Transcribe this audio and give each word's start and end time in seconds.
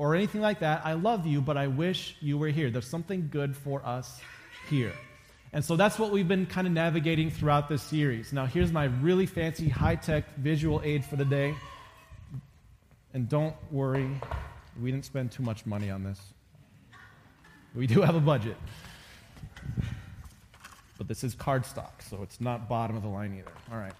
or 0.00 0.14
anything 0.14 0.40
like 0.40 0.60
that. 0.60 0.80
I 0.82 0.94
love 0.94 1.26
you, 1.26 1.42
but 1.42 1.58
I 1.58 1.66
wish 1.66 2.16
you 2.20 2.38
were 2.38 2.48
here. 2.48 2.70
There's 2.70 2.88
something 2.88 3.28
good 3.30 3.54
for 3.54 3.84
us 3.84 4.18
here. 4.70 4.94
And 5.52 5.62
so 5.62 5.76
that's 5.76 5.98
what 5.98 6.10
we've 6.10 6.26
been 6.26 6.46
kind 6.46 6.66
of 6.66 6.72
navigating 6.72 7.30
throughout 7.30 7.68
this 7.68 7.82
series. 7.82 8.32
Now, 8.32 8.46
here's 8.46 8.72
my 8.72 8.86
really 8.86 9.26
fancy 9.26 9.68
high 9.68 9.96
tech 9.96 10.34
visual 10.36 10.80
aid 10.82 11.04
for 11.04 11.16
the 11.16 11.24
day. 11.26 11.54
And 13.12 13.28
don't 13.28 13.54
worry, 13.70 14.08
we 14.80 14.90
didn't 14.90 15.04
spend 15.04 15.32
too 15.32 15.42
much 15.42 15.66
money 15.66 15.90
on 15.90 16.02
this. 16.02 16.18
We 17.74 17.86
do 17.86 18.00
have 18.00 18.14
a 18.14 18.20
budget. 18.20 18.56
But 20.96 21.08
this 21.08 21.22
is 21.24 21.34
cardstock, 21.34 22.00
so 22.08 22.20
it's 22.22 22.40
not 22.40 22.70
bottom 22.70 22.96
of 22.96 23.02
the 23.02 23.08
line 23.08 23.34
either. 23.38 23.52
All 23.70 23.78
right. 23.78 23.92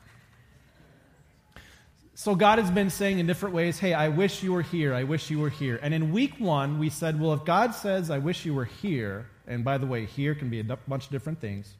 So 2.21 2.34
God 2.34 2.59
has 2.59 2.71
been 2.71 2.91
saying 2.91 3.18
in 3.18 3.27
different 3.27 3.55
ways, 3.55 3.79
hey, 3.79 3.95
I 3.95 4.09
wish 4.09 4.43
you 4.43 4.52
were 4.52 4.61
here. 4.61 4.93
I 4.93 5.05
wish 5.05 5.30
you 5.30 5.39
were 5.39 5.48
here. 5.48 5.80
And 5.80 5.95
in 5.95 6.12
week 6.12 6.34
one, 6.39 6.79
we 6.79 6.91
said, 6.91 7.19
well, 7.19 7.32
if 7.32 7.46
God 7.46 7.75
says, 7.75 8.11
I 8.11 8.19
wish 8.19 8.45
you 8.45 8.52
were 8.52 8.66
here, 8.66 9.27
and 9.47 9.65
by 9.65 9.78
the 9.78 9.87
way, 9.87 10.05
here 10.05 10.34
can 10.34 10.51
be 10.51 10.61
a 10.61 10.64
bunch 10.64 11.06
of 11.06 11.11
different 11.11 11.41
things, 11.41 11.73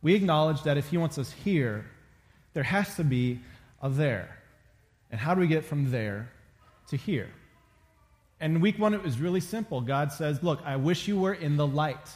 we 0.00 0.14
acknowledge 0.14 0.62
that 0.62 0.78
if 0.78 0.88
He 0.88 0.96
wants 0.96 1.18
us 1.18 1.30
here, 1.30 1.84
there 2.54 2.62
has 2.62 2.96
to 2.96 3.04
be 3.04 3.40
a 3.82 3.90
there. 3.90 4.38
And 5.10 5.20
how 5.20 5.34
do 5.34 5.42
we 5.42 5.46
get 5.46 5.66
from 5.66 5.90
there 5.90 6.30
to 6.88 6.96
here? 6.96 7.28
And 8.40 8.56
in 8.56 8.62
week 8.62 8.78
one, 8.78 8.94
it 8.94 9.02
was 9.02 9.20
really 9.20 9.40
simple. 9.40 9.82
God 9.82 10.12
says, 10.12 10.42
Look, 10.42 10.60
I 10.64 10.76
wish 10.76 11.06
you 11.06 11.20
were 11.20 11.34
in 11.34 11.58
the 11.58 11.66
light. 11.66 12.08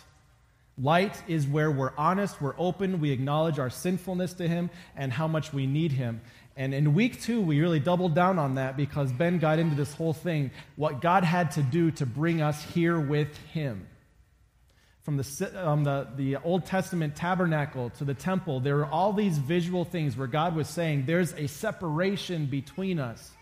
Light 0.79 1.23
is 1.29 1.47
where 1.47 1.71
we're 1.71 1.93
honest, 1.99 2.41
we're 2.41 2.55
open, 2.57 2.99
we 2.99 3.11
acknowledge 3.11 3.59
our 3.59 3.69
sinfulness 3.69 4.33
to 4.35 4.49
Him 4.49 4.71
and 4.97 5.13
how 5.13 5.29
much 5.29 5.53
we 5.53 5.67
need 5.67 5.93
Him. 5.93 6.23
And 6.57 6.75
in 6.75 6.95
week 6.95 7.21
two, 7.23 7.41
we 7.41 7.61
really 7.61 7.81
doubled 7.81 8.15
down 8.15 8.39
on 8.39 8.57
that 8.57 8.77
because 8.77 9.11
Ben 9.11 9.39
got 9.39 9.59
into 9.59 9.75
this 9.75 9.93
whole 9.95 10.13
thing 10.13 10.51
what 10.77 11.01
God 11.01 11.25
had 11.25 11.53
to 11.53 11.63
do 11.63 11.91
to 11.93 12.07
bring 12.07 12.43
us 12.43 12.63
here 12.63 13.01
with 13.01 13.35
Him. 13.53 13.87
From 15.03 15.17
the, 15.17 15.53
um, 15.67 15.83
the, 15.83 16.07
the 16.15 16.37
Old 16.37 16.65
Testament 16.65 17.17
tabernacle 17.17 17.91
to 17.99 18.05
the 18.05 18.15
temple, 18.15 18.61
there 18.61 18.77
were 18.77 18.87
all 18.87 19.13
these 19.13 19.37
visual 19.39 19.85
things 19.85 20.17
where 20.17 20.29
God 20.29 20.55
was 20.55 20.69
saying 20.69 21.07
there's 21.07 21.33
a 21.33 21.49
separation 21.49 22.47
between 22.47 23.01
us. 23.01 23.33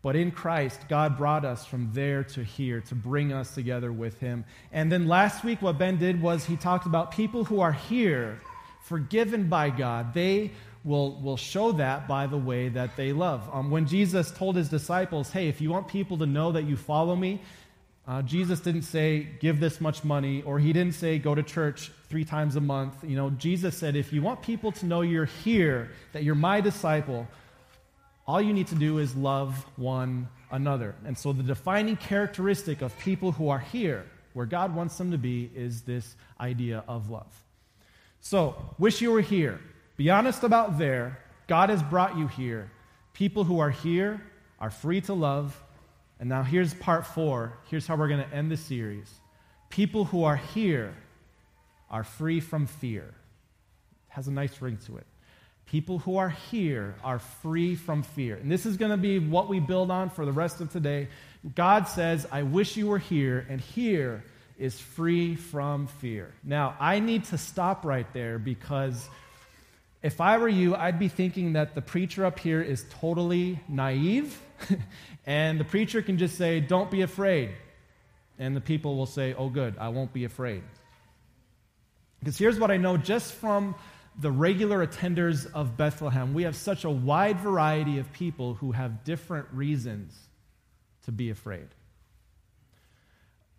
But 0.00 0.14
in 0.14 0.30
Christ, 0.30 0.80
God 0.88 1.18
brought 1.18 1.44
us 1.44 1.66
from 1.66 1.90
there 1.92 2.22
to 2.22 2.44
here 2.44 2.80
to 2.82 2.94
bring 2.94 3.32
us 3.32 3.54
together 3.54 3.92
with 3.92 4.20
Him. 4.20 4.44
And 4.70 4.90
then 4.90 5.08
last 5.08 5.42
week, 5.42 5.60
what 5.60 5.78
Ben 5.78 5.98
did 5.98 6.22
was 6.22 6.44
he 6.44 6.56
talked 6.56 6.86
about 6.86 7.10
people 7.10 7.44
who 7.44 7.60
are 7.60 7.72
here, 7.72 8.40
forgiven 8.84 9.48
by 9.48 9.70
God. 9.70 10.14
They 10.14 10.52
will, 10.86 11.20
will 11.20 11.36
show 11.36 11.72
that 11.72 12.06
by 12.06 12.26
the 12.26 12.38
way 12.38 12.68
that 12.68 12.96
they 12.96 13.12
love. 13.12 13.48
Um, 13.52 13.70
when 13.70 13.86
Jesus 13.86 14.30
told 14.30 14.56
his 14.56 14.68
disciples, 14.68 15.30
hey, 15.30 15.48
if 15.48 15.60
you 15.60 15.70
want 15.70 15.88
people 15.88 16.16
to 16.18 16.26
know 16.26 16.52
that 16.52 16.64
you 16.64 16.76
follow 16.76 17.16
me, 17.16 17.42
uh, 18.06 18.22
Jesus 18.22 18.60
didn't 18.60 18.82
say, 18.82 19.26
give 19.40 19.58
this 19.58 19.80
much 19.80 20.04
money, 20.04 20.42
or 20.42 20.60
he 20.60 20.72
didn't 20.72 20.94
say, 20.94 21.18
go 21.18 21.34
to 21.34 21.42
church 21.42 21.90
three 22.08 22.24
times 22.24 22.54
a 22.54 22.60
month. 22.60 22.94
You 23.02 23.16
know, 23.16 23.30
Jesus 23.30 23.76
said, 23.76 23.96
if 23.96 24.12
you 24.12 24.22
want 24.22 24.42
people 24.42 24.70
to 24.72 24.86
know 24.86 25.00
you're 25.00 25.24
here, 25.24 25.90
that 26.12 26.22
you're 26.22 26.36
my 26.36 26.60
disciple, 26.60 27.26
all 28.24 28.40
you 28.40 28.52
need 28.52 28.68
to 28.68 28.76
do 28.76 28.98
is 28.98 29.16
love 29.16 29.66
one 29.74 30.28
another. 30.52 30.94
And 31.04 31.18
so 31.18 31.32
the 31.32 31.42
defining 31.42 31.96
characteristic 31.96 32.80
of 32.80 32.96
people 33.00 33.32
who 33.32 33.48
are 33.48 33.58
here, 33.58 34.06
where 34.34 34.46
God 34.46 34.74
wants 34.74 34.96
them 34.98 35.10
to 35.10 35.18
be, 35.18 35.50
is 35.56 35.82
this 35.82 36.14
idea 36.40 36.84
of 36.86 37.10
love. 37.10 37.42
So, 38.20 38.54
wish 38.78 39.00
you 39.00 39.12
were 39.12 39.20
here. 39.20 39.60
Be 39.96 40.10
honest 40.10 40.42
about 40.42 40.78
there. 40.78 41.18
God 41.46 41.70
has 41.70 41.82
brought 41.82 42.16
you 42.16 42.26
here. 42.26 42.70
People 43.12 43.44
who 43.44 43.60
are 43.60 43.70
here 43.70 44.20
are 44.58 44.70
free 44.70 45.00
to 45.02 45.14
love. 45.14 45.62
And 46.20 46.28
now 46.28 46.42
here's 46.42 46.74
part 46.74 47.06
four. 47.06 47.58
Here's 47.68 47.86
how 47.86 47.96
we're 47.96 48.08
going 48.08 48.24
to 48.26 48.34
end 48.34 48.50
the 48.50 48.56
series. 48.56 49.10
People 49.70 50.04
who 50.04 50.24
are 50.24 50.36
here 50.36 50.94
are 51.90 52.04
free 52.04 52.40
from 52.40 52.66
fear. 52.66 53.04
It 53.04 54.12
has 54.12 54.28
a 54.28 54.32
nice 54.32 54.60
ring 54.60 54.78
to 54.86 54.96
it. 54.96 55.06
People 55.66 55.98
who 55.98 56.16
are 56.16 56.28
here 56.28 56.94
are 57.02 57.18
free 57.18 57.74
from 57.74 58.02
fear. 58.02 58.36
And 58.36 58.50
this 58.50 58.66
is 58.66 58.76
going 58.76 58.92
to 58.92 58.96
be 58.96 59.18
what 59.18 59.48
we 59.48 59.60
build 59.60 59.90
on 59.90 60.10
for 60.10 60.24
the 60.24 60.32
rest 60.32 60.60
of 60.60 60.70
today. 60.70 61.08
God 61.54 61.88
says, 61.88 62.26
I 62.30 62.42
wish 62.42 62.76
you 62.76 62.86
were 62.86 62.98
here, 62.98 63.44
and 63.48 63.60
here 63.60 64.22
is 64.58 64.78
free 64.78 65.34
from 65.34 65.88
fear. 65.88 66.32
Now, 66.44 66.76
I 66.78 67.00
need 67.00 67.24
to 67.24 67.38
stop 67.38 67.84
right 67.84 68.10
there 68.12 68.38
because 68.38 69.08
if 70.06 70.20
I 70.20 70.38
were 70.38 70.48
you, 70.48 70.76
I'd 70.76 71.00
be 71.00 71.08
thinking 71.08 71.54
that 71.54 71.74
the 71.74 71.82
preacher 71.82 72.24
up 72.24 72.38
here 72.38 72.62
is 72.62 72.86
totally 73.00 73.58
naive, 73.68 74.40
and 75.26 75.58
the 75.58 75.64
preacher 75.64 76.00
can 76.00 76.16
just 76.16 76.38
say, 76.38 76.60
Don't 76.60 76.92
be 76.92 77.02
afraid. 77.02 77.50
And 78.38 78.54
the 78.54 78.60
people 78.60 78.96
will 78.96 79.06
say, 79.06 79.34
Oh, 79.34 79.48
good, 79.48 79.76
I 79.78 79.88
won't 79.88 80.12
be 80.12 80.24
afraid. 80.24 80.62
Because 82.20 82.38
here's 82.38 82.56
what 82.56 82.70
I 82.70 82.76
know 82.76 82.96
just 82.96 83.32
from 83.32 83.74
the 84.16 84.30
regular 84.30 84.86
attenders 84.86 85.52
of 85.52 85.76
Bethlehem, 85.76 86.34
we 86.34 86.44
have 86.44 86.54
such 86.54 86.84
a 86.84 86.90
wide 86.90 87.40
variety 87.40 87.98
of 87.98 88.12
people 88.12 88.54
who 88.54 88.70
have 88.70 89.02
different 89.02 89.48
reasons 89.52 90.16
to 91.06 91.12
be 91.12 91.30
afraid. 91.30 91.66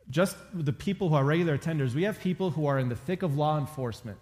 Just 0.10 0.38
the 0.54 0.72
people 0.72 1.10
who 1.10 1.16
are 1.16 1.26
regular 1.26 1.58
attenders, 1.58 1.94
we 1.94 2.04
have 2.04 2.22
people 2.22 2.52
who 2.52 2.68
are 2.68 2.80
in 2.80 2.88
the 2.88 2.96
thick 2.96 3.22
of 3.22 3.36
law 3.36 3.60
enforcement. 3.60 4.18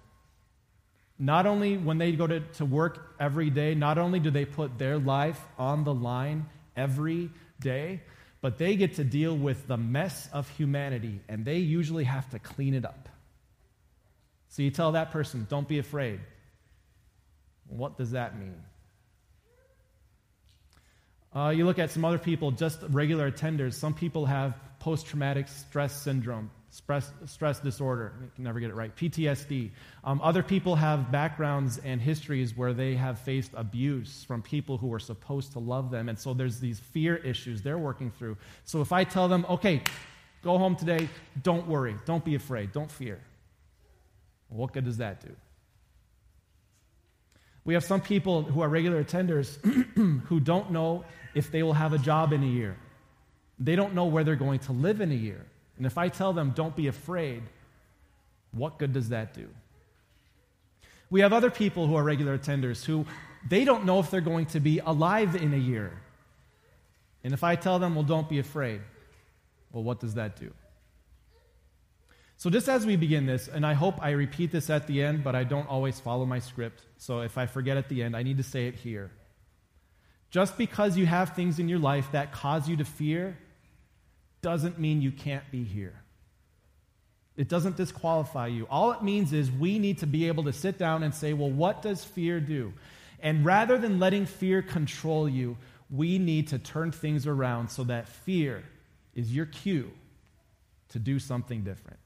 Not 1.18 1.46
only 1.46 1.78
when 1.78 1.98
they 1.98 2.12
go 2.12 2.28
to, 2.28 2.42
to 2.42 2.66
work 2.66 3.16
every 3.20 3.50
day, 3.50 3.74
not 3.74 3.98
only 3.98 4.20
do 4.20 4.32
they 4.32 4.46
put 4.46 4.78
their 4.78 4.98
life 4.98 5.40
on 5.58 5.84
the 5.84 5.94
line 5.94 6.48
every 6.76 7.30
day, 7.60 8.02
but 8.42 8.58
they 8.58 8.76
get 8.76 8.96
to 8.96 9.04
deal 9.04 9.36
with 9.36 9.66
the 9.68 9.78
mess 9.78 10.30
of 10.34 10.50
humanity, 10.50 11.22
and 11.30 11.46
they 11.46 11.58
usually 11.58 12.04
have 12.04 12.30
to 12.32 12.40
clean 12.40 12.74
it 12.74 12.86
up. 12.86 13.10
So 14.50 14.62
you 14.62 14.72
tell 14.72 14.92
that 14.92 15.12
person, 15.12 15.48
don't 15.50 15.68
be 15.68 15.80
afraid. 15.80 16.20
What 17.68 17.98
does 17.98 18.12
that 18.12 18.38
mean? 18.38 18.62
Uh, 21.34 21.50
you 21.50 21.66
look 21.66 21.80
at 21.80 21.92
some 21.92 22.06
other 22.06 22.18
people, 22.18 22.52
just 22.52 22.80
regular 22.90 23.30
attenders. 23.30 23.74
Some 23.74 23.94
people 23.94 24.26
have 24.26 24.56
post 24.80 25.08
traumatic 25.08 25.48
stress 25.48 26.02
syndrome, 26.02 26.52
stress, 26.76 27.12
stress 27.26 27.60
disorder. 27.60 28.12
I 28.22 28.36
can 28.36 28.44
never 28.44 28.60
get 28.60 28.70
it 28.70 28.76
right. 28.76 28.94
PTSD. 28.94 29.72
Um, 30.04 30.20
other 30.22 30.44
people 30.44 30.76
have 30.76 31.10
backgrounds 31.10 31.80
and 31.86 32.02
histories 32.02 32.56
where 32.56 32.74
they 32.74 32.96
have 32.96 33.18
faced 33.18 33.52
abuse 33.56 34.26
from 34.26 34.42
people 34.42 34.78
who 34.78 34.88
were 34.88 35.00
supposed 35.00 35.54
to 35.54 35.60
love 35.60 35.90
them. 35.90 36.10
And 36.10 36.20
so 36.20 36.34
there's 36.34 36.60
these 36.60 36.80
fear 36.80 37.16
issues 37.16 37.62
they're 37.62 37.78
working 37.78 38.12
through. 38.12 38.38
So 38.66 38.82
if 38.82 38.92
I 38.92 39.06
tell 39.06 39.30
them, 39.30 39.46
okay, 39.50 39.82
go 40.44 40.58
home 40.58 40.76
today, 40.76 41.08
don't 41.44 41.66
worry, 41.66 41.96
don't 42.06 42.26
be 42.26 42.36
afraid, 42.36 42.74
don't 42.74 42.92
fear. 42.92 43.22
What 44.50 44.74
good 44.74 44.84
does 44.84 44.98
that 44.98 45.22
do? 45.22 45.34
We 47.64 47.74
have 47.74 47.86
some 47.86 48.02
people 48.02 48.44
who 48.44 48.62
are 48.62 48.70
regular 48.70 49.02
attenders 49.04 49.58
who 50.28 50.40
don't 50.40 50.72
know 50.72 51.06
if 51.34 51.52
they 51.52 51.64
will 51.64 51.74
have 51.74 51.94
a 51.94 51.98
job 51.98 52.34
in 52.34 52.44
a 52.44 52.48
year. 52.48 52.78
They 53.60 53.78
don't 53.78 53.96
know 53.96 54.06
where 54.06 54.26
they're 54.26 54.36
going 54.36 54.60
to 54.60 54.74
live 54.74 55.00
in 55.00 55.12
a 55.12 55.16
year. 55.16 55.46
And 55.78 55.86
if 55.86 55.98
I 55.98 56.10
tell 56.10 56.34
them, 56.34 56.52
don't 56.52 56.76
be 56.76 56.88
afraid, 56.88 57.44
what 58.52 58.80
good 58.80 58.94
does 58.94 59.10
that 59.10 59.34
do? 59.34 59.48
We 61.10 61.22
have 61.22 61.34
other 61.34 61.52
people 61.52 61.88
who 61.88 61.96
are 61.96 62.04
regular 62.04 62.38
attenders 62.38 62.84
who 62.84 63.06
they 63.48 63.66
don't 63.66 63.86
know 63.86 64.00
if 64.00 64.10
they're 64.10 64.22
going 64.22 64.48
to 64.48 64.60
be 64.60 64.80
alive 64.80 65.36
in 65.36 65.54
a 65.54 65.58
year. 65.58 65.92
And 67.24 67.34
if 67.34 67.44
I 67.44 67.56
tell 67.56 67.80
them, 67.80 67.96
well, 67.96 68.04
don't 68.04 68.30
be 68.30 68.40
afraid, 68.40 68.82
well, 69.72 69.84
what 69.84 70.00
does 70.00 70.16
that 70.16 70.36
do? 70.36 70.52
So, 72.38 72.50
just 72.50 72.68
as 72.68 72.86
we 72.86 72.98
begin 72.98 73.26
this, 73.26 73.48
and 73.48 73.66
I 73.66 73.74
hope 73.74 73.96
I 74.02 74.12
repeat 74.12 74.52
this 74.52 74.70
at 74.70 74.88
the 74.88 75.02
end, 75.02 75.24
but 75.24 75.36
I 75.36 75.46
don't 75.46 75.68
always 75.70 76.00
follow 76.00 76.26
my 76.26 76.40
script. 76.40 76.82
So, 76.98 77.22
if 77.22 77.38
I 77.38 77.46
forget 77.46 77.78
at 77.78 77.88
the 77.88 78.04
end, 78.04 78.16
I 78.16 78.24
need 78.24 78.38
to 78.38 78.44
say 78.44 78.68
it 78.68 78.76
here. 78.76 79.12
Just 80.32 80.58
because 80.58 80.98
you 80.98 81.06
have 81.06 81.34
things 81.34 81.60
in 81.60 81.70
your 81.70 81.80
life 81.80 82.12
that 82.12 82.34
cause 82.34 82.68
you 82.68 82.76
to 82.78 82.86
fear 82.86 83.38
doesn't 84.46 84.78
mean 84.78 85.02
you 85.02 85.12
can't 85.12 85.44
be 85.50 85.64
here. 85.64 85.96
It 87.36 87.50
doesn't 87.50 87.78
disqualify 87.78 88.46
you. 88.46 88.68
All 88.70 88.92
it 88.92 89.02
means 89.02 89.34
is 89.34 89.52
we 89.52 89.80
need 89.80 89.98
to 89.98 90.06
be 90.06 90.28
able 90.28 90.44
to 90.44 90.54
sit 90.54 90.78
down 90.78 91.02
and 91.02 91.16
say, 91.16 91.34
well, 91.34 91.50
what 91.50 91.82
does 91.82 92.04
fear 92.04 92.40
do? 92.40 92.72
And 93.22 93.44
rather 93.44 93.80
than 93.80 93.98
letting 93.98 94.28
fear 94.28 94.62
control 94.62 95.28
you, 95.28 95.58
we 95.90 96.20
need 96.20 96.50
to 96.50 96.60
turn 96.60 96.92
things 96.92 97.26
around 97.26 97.70
so 97.70 97.86
that 97.86 98.08
fear 98.08 98.64
is 99.16 99.36
your 99.36 99.48
cue 99.48 99.92
to 100.90 101.00
do 101.00 101.18
something 101.18 101.64
different. 101.64 101.98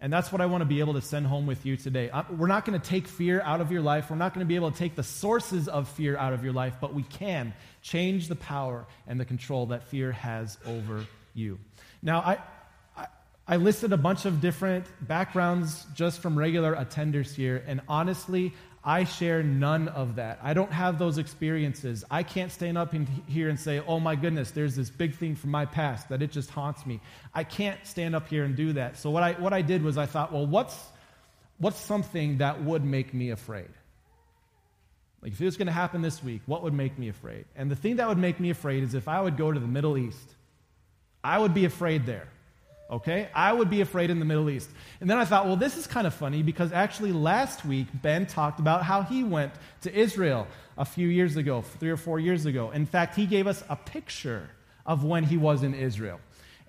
And 0.00 0.12
that's 0.12 0.30
what 0.30 0.40
I 0.40 0.46
want 0.46 0.60
to 0.60 0.66
be 0.66 0.78
able 0.78 0.94
to 0.94 1.02
send 1.02 1.26
home 1.26 1.48
with 1.48 1.66
you 1.66 1.76
today. 1.76 2.10
Uh, 2.10 2.22
we're 2.30 2.46
not 2.46 2.64
going 2.64 2.80
to 2.80 2.88
take 2.88 3.08
fear 3.08 3.40
out 3.40 3.60
of 3.60 3.72
your 3.72 3.82
life. 3.82 4.08
We're 4.08 4.16
not 4.16 4.34
going 4.34 4.46
to 4.46 4.48
be 4.48 4.54
able 4.54 4.70
to 4.70 4.78
take 4.78 4.94
the 4.94 5.02
sources 5.02 5.66
of 5.66 5.88
fear 5.88 6.16
out 6.16 6.32
of 6.32 6.44
your 6.44 6.52
life, 6.52 6.76
but 6.80 6.94
we 6.94 7.02
can 7.02 7.54
change 7.82 8.28
the 8.28 8.36
power 8.36 8.86
and 9.08 9.18
the 9.18 9.24
control 9.24 9.66
that 9.66 9.82
fear 9.88 10.12
has 10.12 10.58
over 10.64 11.04
you. 11.36 11.58
Now, 12.02 12.20
I, 12.20 12.38
I, 12.96 13.06
I 13.46 13.56
listed 13.56 13.92
a 13.92 13.96
bunch 13.96 14.24
of 14.24 14.40
different 14.40 14.86
backgrounds 15.00 15.86
just 15.94 16.20
from 16.20 16.38
regular 16.38 16.74
attenders 16.74 17.34
here, 17.34 17.62
and 17.66 17.80
honestly, 17.88 18.52
I 18.86 19.02
share 19.02 19.42
none 19.42 19.88
of 19.88 20.14
that. 20.14 20.38
I 20.44 20.54
don't 20.54 20.70
have 20.70 20.96
those 20.96 21.18
experiences. 21.18 22.04
I 22.08 22.22
can't 22.22 22.52
stand 22.52 22.78
up 22.78 22.94
in 22.94 23.06
here 23.26 23.48
and 23.48 23.58
say, 23.58 23.80
oh 23.80 23.98
my 23.98 24.14
goodness, 24.14 24.52
there's 24.52 24.76
this 24.76 24.90
big 24.90 25.16
thing 25.16 25.34
from 25.34 25.50
my 25.50 25.66
past 25.66 26.08
that 26.10 26.22
it 26.22 26.30
just 26.30 26.50
haunts 26.50 26.86
me. 26.86 27.00
I 27.34 27.42
can't 27.42 27.84
stand 27.84 28.14
up 28.14 28.28
here 28.28 28.44
and 28.44 28.54
do 28.54 28.74
that. 28.74 28.96
So 28.96 29.10
what 29.10 29.24
I, 29.24 29.32
what 29.32 29.52
I 29.52 29.62
did 29.62 29.82
was 29.82 29.98
I 29.98 30.06
thought, 30.06 30.32
well, 30.32 30.46
what's, 30.46 30.80
what's 31.58 31.80
something 31.80 32.38
that 32.38 32.62
would 32.62 32.84
make 32.84 33.12
me 33.12 33.30
afraid? 33.30 33.70
Like 35.20 35.32
if 35.32 35.40
it 35.40 35.44
was 35.44 35.56
going 35.56 35.66
to 35.66 35.72
happen 35.72 36.00
this 36.00 36.22
week, 36.22 36.42
what 36.46 36.62
would 36.62 36.74
make 36.74 36.96
me 36.96 37.08
afraid? 37.08 37.46
And 37.56 37.68
the 37.68 37.74
thing 37.74 37.96
that 37.96 38.06
would 38.06 38.18
make 38.18 38.38
me 38.38 38.50
afraid 38.50 38.84
is 38.84 38.94
if 38.94 39.08
I 39.08 39.20
would 39.20 39.36
go 39.36 39.50
to 39.50 39.58
the 39.58 39.66
Middle 39.66 39.98
East. 39.98 40.34
I 41.26 41.38
would 41.38 41.54
be 41.54 41.64
afraid 41.64 42.06
there. 42.06 42.28
Okay? 42.88 43.28
I 43.34 43.52
would 43.52 43.68
be 43.68 43.80
afraid 43.80 44.10
in 44.10 44.20
the 44.20 44.24
Middle 44.24 44.48
East. 44.48 44.70
And 45.00 45.10
then 45.10 45.18
I 45.18 45.24
thought, 45.24 45.46
well, 45.46 45.56
this 45.56 45.76
is 45.76 45.88
kind 45.88 46.06
of 46.06 46.14
funny 46.14 46.44
because 46.44 46.70
actually 46.70 47.10
last 47.12 47.64
week 47.64 47.88
Ben 47.92 48.26
talked 48.26 48.60
about 48.60 48.84
how 48.84 49.02
he 49.02 49.24
went 49.24 49.52
to 49.80 49.92
Israel 49.92 50.46
a 50.78 50.84
few 50.84 51.08
years 51.08 51.36
ago, 51.36 51.62
three 51.62 51.90
or 51.90 51.96
four 51.96 52.20
years 52.20 52.46
ago. 52.46 52.70
In 52.70 52.86
fact, 52.86 53.16
he 53.16 53.26
gave 53.26 53.48
us 53.48 53.64
a 53.68 53.74
picture 53.74 54.48
of 54.86 55.02
when 55.02 55.24
he 55.24 55.36
was 55.36 55.64
in 55.64 55.74
Israel. 55.74 56.20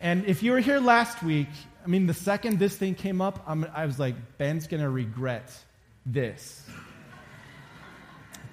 And 0.02 0.26
if 0.26 0.42
you 0.42 0.54
were 0.54 0.60
here 0.60 0.80
last 0.80 1.22
week, 1.22 1.50
I 1.86 1.88
mean, 1.88 2.08
the 2.08 2.16
second 2.16 2.58
this 2.58 2.76
thing 2.76 2.96
came 2.96 3.22
up, 3.22 3.44
I'm, 3.46 3.68
i 3.76 3.86
was 3.86 4.00
like, 4.00 4.16
Ben's 4.40 4.66
going 4.66 4.82
to 4.82 4.90
regret 4.90 5.54
this. 6.04 6.66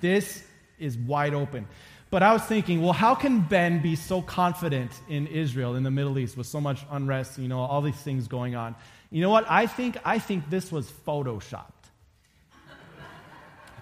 this 0.02 0.44
is 0.78 0.98
wide 0.98 1.32
open. 1.32 1.66
But 2.10 2.22
I 2.22 2.32
was 2.32 2.42
thinking, 2.42 2.80
well, 2.82 2.92
how 2.92 3.14
can 3.14 3.40
Ben 3.40 3.82
be 3.82 3.96
so 3.96 4.22
confident 4.22 4.92
in 5.08 5.26
Israel, 5.26 5.74
in 5.74 5.82
the 5.82 5.90
Middle 5.90 6.18
East, 6.18 6.36
with 6.36 6.46
so 6.46 6.60
much 6.60 6.84
unrest, 6.90 7.38
you 7.38 7.48
know, 7.48 7.60
all 7.60 7.82
these 7.82 7.96
things 7.96 8.28
going 8.28 8.54
on? 8.54 8.76
You 9.10 9.22
know 9.22 9.30
what? 9.30 9.46
I 9.48 9.66
think, 9.66 9.96
I 10.04 10.18
think 10.18 10.48
this 10.48 10.70
was 10.70 10.90
photoshopped. 11.06 11.70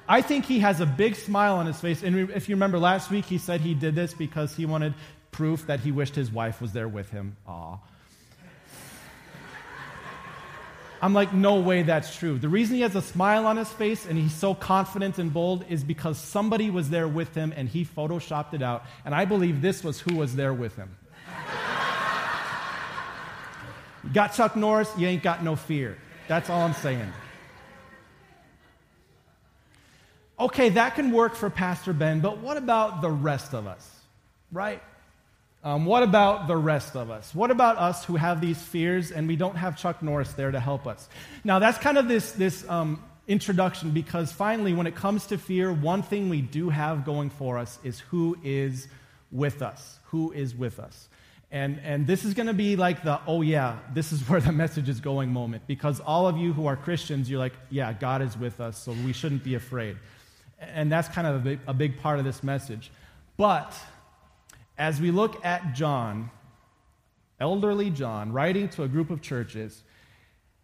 I 0.09 0.21
think 0.21 0.45
he 0.45 0.59
has 0.61 0.81
a 0.81 0.87
big 0.87 1.15
smile 1.15 1.57
on 1.57 1.67
his 1.67 1.81
face. 1.81 2.03
And 2.03 2.31
if 2.31 2.49
you 2.49 2.57
remember 2.57 2.79
last 2.79 3.11
week, 3.11 3.25
he 3.25 3.39
said 3.39 3.61
he 3.61 3.75
did 3.75 3.95
this 3.95 4.15
because 4.15 4.55
he 4.55 4.67
wanted 4.67 4.95
proof 5.31 5.67
that 5.67 5.81
he 5.81 5.93
wished 5.93 6.15
his 6.15 6.31
wife 6.31 6.61
was 6.61 6.73
there 6.73 6.89
with 6.89 7.11
him. 7.11 7.37
Aw. 7.47 7.79
I'm 11.03 11.15
like, 11.15 11.35
no 11.35 11.57
way 11.57 11.83
that's 11.83 12.17
true. 12.17 12.39
The 12.39 12.49
reason 12.49 12.77
he 12.77 12.83
has 12.83 12.95
a 12.95 13.03
smile 13.03 13.45
on 13.47 13.57
his 13.57 13.69
face 13.69 14.07
and 14.07 14.17
he's 14.17 14.33
so 14.33 14.55
confident 14.55 15.19
and 15.19 15.33
bold 15.33 15.65
is 15.69 15.83
because 15.83 16.17
somebody 16.17 16.71
was 16.71 16.91
there 16.91 17.09
with 17.09 17.35
him 17.35 17.53
and 17.57 17.69
he 17.69 17.85
photoshopped 17.85 18.55
it 18.55 18.63
out. 18.63 18.85
And 19.05 19.13
I 19.13 19.25
believe 19.25 19.61
this 19.61 19.83
was 19.83 19.99
who 19.99 20.15
was 20.15 20.37
there 20.37 20.55
with 20.55 20.77
him. 20.77 20.97
you 24.05 24.11
got 24.15 24.35
Chuck 24.35 24.55
Norris, 24.55 24.93
you 24.97 25.09
ain't 25.09 25.25
got 25.25 25.43
no 25.43 25.57
fear. 25.57 25.99
That's 26.29 26.49
all 26.49 26.61
I'm 26.61 26.75
saying. 26.75 27.13
Okay, 30.39 30.69
that 30.71 30.95
can 30.95 31.11
work 31.11 31.35
for 31.35 31.51
Pastor 31.51 31.93
Ben, 31.93 32.21
but 32.21 32.39
what 32.39 32.57
about 32.57 33.03
the 33.03 33.11
rest 33.11 33.55
of 33.55 33.67
us? 33.67 33.91
Right? 34.53 34.81
Um, 35.65 35.85
what 35.85 36.03
about 36.03 36.49
the 36.49 36.57
rest 36.57 36.97
of 36.97 37.11
us? 37.11 37.33
What 37.35 37.53
about 37.53 37.79
us 37.79 38.05
who 38.05 38.17
have 38.17 38.41
these 38.41 38.61
fears 38.61 39.13
and 39.13 39.29
we 39.29 39.37
don't 39.37 39.55
have 39.55 39.77
Chuck 39.77 40.03
Norris 40.03 40.33
there 40.33 40.51
to 40.51 40.59
help 40.59 40.89
us? 40.89 41.09
Now, 41.45 41.61
that's 41.61 41.79
kind 41.79 41.99
of 41.99 42.09
this, 42.09 42.33
this 42.33 42.69
um, 42.69 43.03
introduction 43.29 43.93
because 43.93 44.33
finally, 44.33 44.73
when 44.73 44.89
it 44.89 44.97
comes 44.97 45.27
to 45.27 45.39
fear, 45.39 45.73
one 45.73 46.03
thing 46.03 46.29
we 46.29 46.41
do 46.41 46.69
have 46.69 47.05
going 47.05 47.31
for 47.31 47.59
us 47.59 47.79
is 47.85 48.01
who 48.01 48.37
is 48.43 48.89
with 49.31 49.63
us. 49.63 50.01
Who 50.07 50.33
is 50.33 50.53
with 50.53 50.81
us? 50.81 51.09
And, 51.53 51.79
and 51.85 52.09
this 52.09 52.25
is 52.25 52.35
going 52.35 52.49
to 52.49 52.55
be 52.55 52.75
like 52.75 53.05
the, 53.05 53.21
oh 53.29 53.43
yeah, 53.43 53.79
this 53.95 54.11
is 54.11 54.21
where 54.29 54.41
the 54.41 54.51
message 54.51 54.89
is 54.89 54.99
going 54.99 55.33
moment. 55.33 55.63
Because 55.69 56.01
all 56.01 56.27
of 56.27 56.37
you 56.37 56.53
who 56.53 56.67
are 56.67 56.77
Christians, 56.77 57.31
you're 57.31 57.39
like, 57.39 57.55
yeah, 57.71 57.93
God 57.93 58.21
is 58.21 58.37
with 58.37 58.61
us, 58.61 58.79
so 58.79 58.93
we 59.05 59.13
shouldn't 59.13 59.45
be 59.45 59.55
afraid. 59.55 59.97
And 60.59 60.91
that's 60.91 61.09
kind 61.09 61.27
of 61.27 61.37
a 61.37 61.39
big, 61.39 61.61
a 61.69 61.75
big 61.75 62.01
part 62.01 62.19
of 62.19 62.25
this 62.25 62.43
message. 62.43 62.91
But 63.37 63.77
as 64.83 65.01
we 65.01 65.13
look 65.13 65.45
at 65.45 65.75
John, 65.75 66.29
elderly 67.39 67.89
John, 67.89 68.33
writing 68.33 68.69
to 68.71 68.83
a 68.83 68.89
group 68.89 69.11
of 69.11 69.23
churches, 69.23 69.81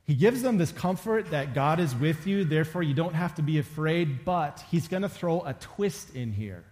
he 0.02 0.16
gives 0.16 0.42
them 0.42 0.58
this 0.58 0.72
comfort 0.72 1.30
that 1.30 1.54
God 1.54 1.78
is 1.78 1.94
with 1.94 2.26
you, 2.26 2.42
therefore 2.42 2.82
you 2.82 2.94
don't 2.94 3.14
have 3.14 3.36
to 3.36 3.42
be 3.42 3.60
afraid, 3.60 4.24
but 4.24 4.64
he's 4.72 4.88
going 4.88 5.04
to 5.04 5.08
throw 5.08 5.42
a 5.42 5.54
twist 5.54 6.16
in 6.16 6.32
here. 6.32 6.64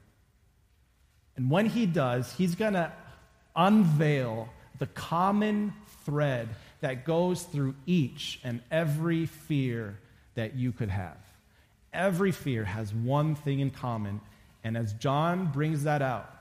And 1.36 1.48
when 1.48 1.66
he 1.66 1.86
does, 1.86 2.32
he's 2.32 2.56
going 2.56 2.72
to 2.72 2.90
unveil 3.54 4.48
the 4.80 4.88
common 4.88 5.72
thread 6.04 6.48
that 6.80 7.04
goes 7.04 7.44
through 7.44 7.76
each 7.86 8.40
and 8.42 8.60
every 8.72 9.26
fear 9.26 10.00
that 10.34 10.56
you 10.56 10.72
could 10.72 10.90
have. 10.90 11.18
Every 11.92 12.32
fear 12.32 12.64
has 12.64 12.92
one 12.92 13.36
thing 13.36 13.60
in 13.60 13.70
common. 13.70 14.20
And 14.64 14.76
as 14.76 14.94
John 14.94 15.52
brings 15.52 15.84
that 15.84 16.02
out, 16.02 16.32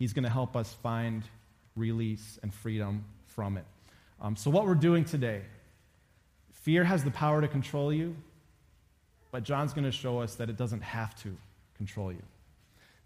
He's 0.00 0.14
going 0.14 0.24
to 0.24 0.30
help 0.30 0.56
us 0.56 0.72
find 0.82 1.22
release 1.76 2.38
and 2.42 2.52
freedom 2.52 3.04
from 3.26 3.58
it. 3.58 3.66
Um, 4.18 4.34
so, 4.34 4.50
what 4.50 4.66
we're 4.66 4.74
doing 4.74 5.04
today, 5.04 5.42
fear 6.52 6.84
has 6.84 7.04
the 7.04 7.10
power 7.10 7.42
to 7.42 7.48
control 7.48 7.92
you, 7.92 8.16
but 9.30 9.44
John's 9.44 9.74
going 9.74 9.84
to 9.84 9.92
show 9.92 10.18
us 10.20 10.36
that 10.36 10.48
it 10.48 10.56
doesn't 10.56 10.80
have 10.80 11.14
to 11.22 11.36
control 11.76 12.10
you. 12.10 12.22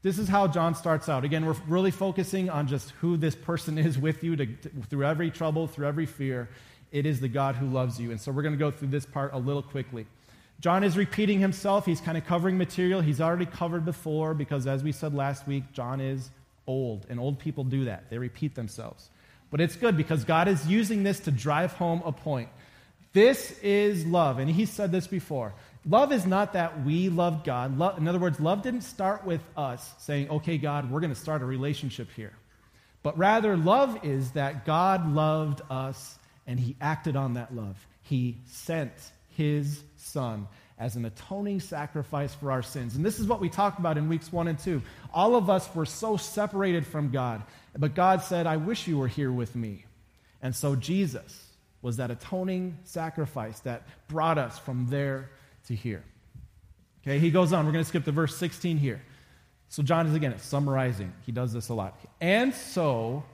This 0.02 0.20
is 0.20 0.28
how 0.28 0.46
John 0.46 0.76
starts 0.76 1.08
out. 1.08 1.24
Again, 1.24 1.44
we're 1.44 1.56
really 1.66 1.90
focusing 1.90 2.48
on 2.48 2.68
just 2.68 2.90
who 3.00 3.16
this 3.16 3.34
person 3.34 3.76
is 3.76 3.98
with 3.98 4.22
you 4.22 4.36
to, 4.36 4.46
to, 4.46 4.70
through 4.88 5.04
every 5.04 5.32
trouble, 5.32 5.66
through 5.66 5.88
every 5.88 6.06
fear. 6.06 6.48
It 6.92 7.06
is 7.06 7.18
the 7.18 7.28
God 7.28 7.56
who 7.56 7.66
loves 7.66 8.00
you. 8.00 8.12
And 8.12 8.20
so 8.20 8.30
we're 8.30 8.42
going 8.42 8.54
to 8.54 8.58
go 8.58 8.70
through 8.70 8.88
this 8.88 9.04
part 9.04 9.32
a 9.34 9.38
little 9.38 9.62
quickly. 9.62 10.06
John 10.60 10.84
is 10.84 10.96
repeating 10.96 11.40
himself. 11.40 11.86
He's 11.86 12.00
kind 12.00 12.16
of 12.16 12.24
covering 12.24 12.56
material 12.56 13.00
he's 13.00 13.20
already 13.20 13.46
covered 13.46 13.84
before 13.84 14.32
because, 14.32 14.68
as 14.68 14.84
we 14.84 14.92
said 14.92 15.12
last 15.12 15.48
week, 15.48 15.64
John 15.72 16.00
is 16.00 16.30
old, 16.66 17.06
and 17.08 17.20
old 17.20 17.38
people 17.38 17.64
do 17.64 17.86
that. 17.86 18.10
They 18.10 18.18
repeat 18.18 18.54
themselves. 18.54 19.08
But 19.50 19.60
it's 19.60 19.76
good 19.76 19.96
because 19.96 20.24
God 20.24 20.48
is 20.48 20.66
using 20.66 21.02
this 21.02 21.20
to 21.20 21.30
drive 21.30 21.72
home 21.74 22.02
a 22.04 22.12
point. 22.12 22.48
This 23.12 23.56
is 23.62 24.04
love. 24.04 24.38
And 24.38 24.50
he 24.50 24.66
said 24.66 24.90
this 24.90 25.06
before. 25.06 25.54
Love 25.86 26.12
is 26.12 26.26
not 26.26 26.54
that 26.54 26.84
we 26.84 27.08
loved 27.08 27.44
God. 27.44 27.78
Love, 27.78 27.98
in 27.98 28.08
other 28.08 28.18
words, 28.18 28.40
love 28.40 28.62
didn't 28.62 28.80
start 28.80 29.24
with 29.24 29.42
us 29.56 29.94
saying, 29.98 30.30
okay, 30.30 30.58
God, 30.58 30.90
we're 30.90 31.00
going 31.00 31.14
to 31.14 31.20
start 31.20 31.42
a 31.42 31.44
relationship 31.44 32.10
here. 32.16 32.32
But 33.02 33.16
rather, 33.18 33.56
love 33.56 34.04
is 34.04 34.30
that 34.32 34.64
God 34.64 35.12
loved 35.12 35.60
us 35.70 36.18
and 36.46 36.58
he 36.58 36.74
acted 36.80 37.16
on 37.16 37.34
that 37.34 37.54
love. 37.54 37.76
He 38.02 38.38
sent 38.46 38.92
his 39.36 39.82
son 39.96 40.48
as 40.78 40.96
an 40.96 41.04
atoning 41.04 41.60
sacrifice 41.60 42.34
for 42.34 42.50
our 42.50 42.62
sins. 42.62 42.96
And 42.96 43.04
this 43.04 43.20
is 43.20 43.26
what 43.26 43.40
we 43.40 43.48
talked 43.48 43.78
about 43.78 43.96
in 43.96 44.08
weeks 44.08 44.32
one 44.32 44.48
and 44.48 44.58
two. 44.58 44.82
All 45.12 45.36
of 45.36 45.48
us 45.48 45.72
were 45.74 45.86
so 45.86 46.16
separated 46.16 46.86
from 46.86 47.10
God, 47.10 47.42
but 47.76 47.94
God 47.94 48.22
said, 48.22 48.46
I 48.46 48.56
wish 48.56 48.88
you 48.88 48.98
were 48.98 49.08
here 49.08 49.32
with 49.32 49.54
me. 49.54 49.84
And 50.42 50.54
so 50.54 50.76
Jesus 50.76 51.46
was 51.80 51.98
that 51.98 52.10
atoning 52.10 52.78
sacrifice 52.84 53.60
that 53.60 53.86
brought 54.08 54.38
us 54.38 54.58
from 54.58 54.86
there 54.88 55.30
to 55.68 55.74
here. 55.74 56.02
Okay, 57.02 57.18
he 57.18 57.30
goes 57.30 57.52
on. 57.52 57.66
We're 57.66 57.72
going 57.72 57.84
to 57.84 57.88
skip 57.88 58.04
to 58.06 58.12
verse 58.12 58.34
16 58.36 58.78
here. 58.78 59.02
So, 59.68 59.82
John 59.82 60.06
is 60.06 60.14
again 60.14 60.38
summarizing. 60.38 61.12
He 61.26 61.32
does 61.32 61.52
this 61.52 61.68
a 61.68 61.74
lot. 61.74 61.98
And 62.20 62.54
so, 62.54 63.24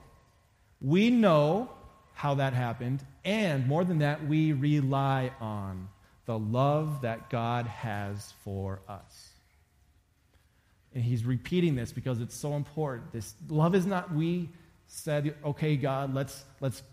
we 0.81 1.09
know 1.09 1.69
how 2.13 2.35
that 2.35 2.53
happened, 2.53 3.05
and 3.23 3.67
more 3.67 3.83
than 3.83 3.99
that, 3.99 4.27
we 4.27 4.51
rely 4.51 5.31
on 5.39 5.87
the 6.25 6.37
love 6.37 7.01
that 7.01 7.29
God 7.29 7.65
has 7.65 8.33
for 8.43 8.81
us. 8.87 9.29
And 10.93 11.03
he's 11.03 11.23
repeating 11.23 11.75
this 11.75 11.91
because 11.91 12.19
it's 12.19 12.35
so 12.35 12.55
important. 12.55 13.11
This 13.11 13.33
love 13.49 13.75
is 13.75 13.85
not 13.85 14.13
we 14.13 14.49
said, 14.87 15.35
okay, 15.45 15.77
God, 15.77 16.13
let's, 16.13 16.43
let's, 16.59 16.83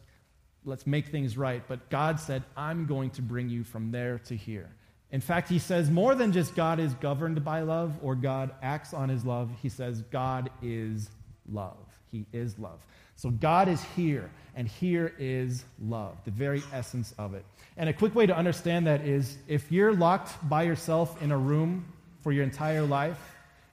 let's 0.64 0.86
make 0.86 1.08
things 1.08 1.36
right. 1.36 1.62
But 1.66 1.90
God 1.90 2.20
said, 2.20 2.44
I'm 2.56 2.86
going 2.86 3.10
to 3.10 3.22
bring 3.22 3.48
you 3.48 3.64
from 3.64 3.90
there 3.90 4.18
to 4.26 4.36
here. 4.36 4.70
In 5.10 5.20
fact, 5.20 5.48
he 5.48 5.58
says 5.58 5.90
more 5.90 6.14
than 6.14 6.32
just 6.32 6.54
God 6.54 6.78
is 6.78 6.94
governed 6.94 7.44
by 7.44 7.62
love 7.62 7.96
or 8.02 8.14
God 8.14 8.54
acts 8.62 8.94
on 8.94 9.08
his 9.08 9.24
love. 9.24 9.50
He 9.62 9.68
says 9.68 10.02
God 10.02 10.50
is 10.62 11.10
love. 11.50 11.87
He 12.10 12.26
is 12.32 12.58
love. 12.58 12.78
So 13.16 13.30
God 13.30 13.68
is 13.68 13.82
here, 13.96 14.30
and 14.54 14.68
here 14.68 15.12
is 15.18 15.64
love, 15.84 16.16
the 16.24 16.30
very 16.30 16.62
essence 16.72 17.12
of 17.18 17.34
it. 17.34 17.44
And 17.76 17.88
a 17.88 17.92
quick 17.92 18.14
way 18.14 18.26
to 18.26 18.36
understand 18.36 18.86
that 18.86 19.00
is 19.02 19.36
if 19.48 19.72
you're 19.72 19.92
locked 19.92 20.48
by 20.48 20.62
yourself 20.62 21.20
in 21.22 21.32
a 21.32 21.38
room 21.38 21.84
for 22.22 22.32
your 22.32 22.44
entire 22.44 22.82
life 22.82 23.18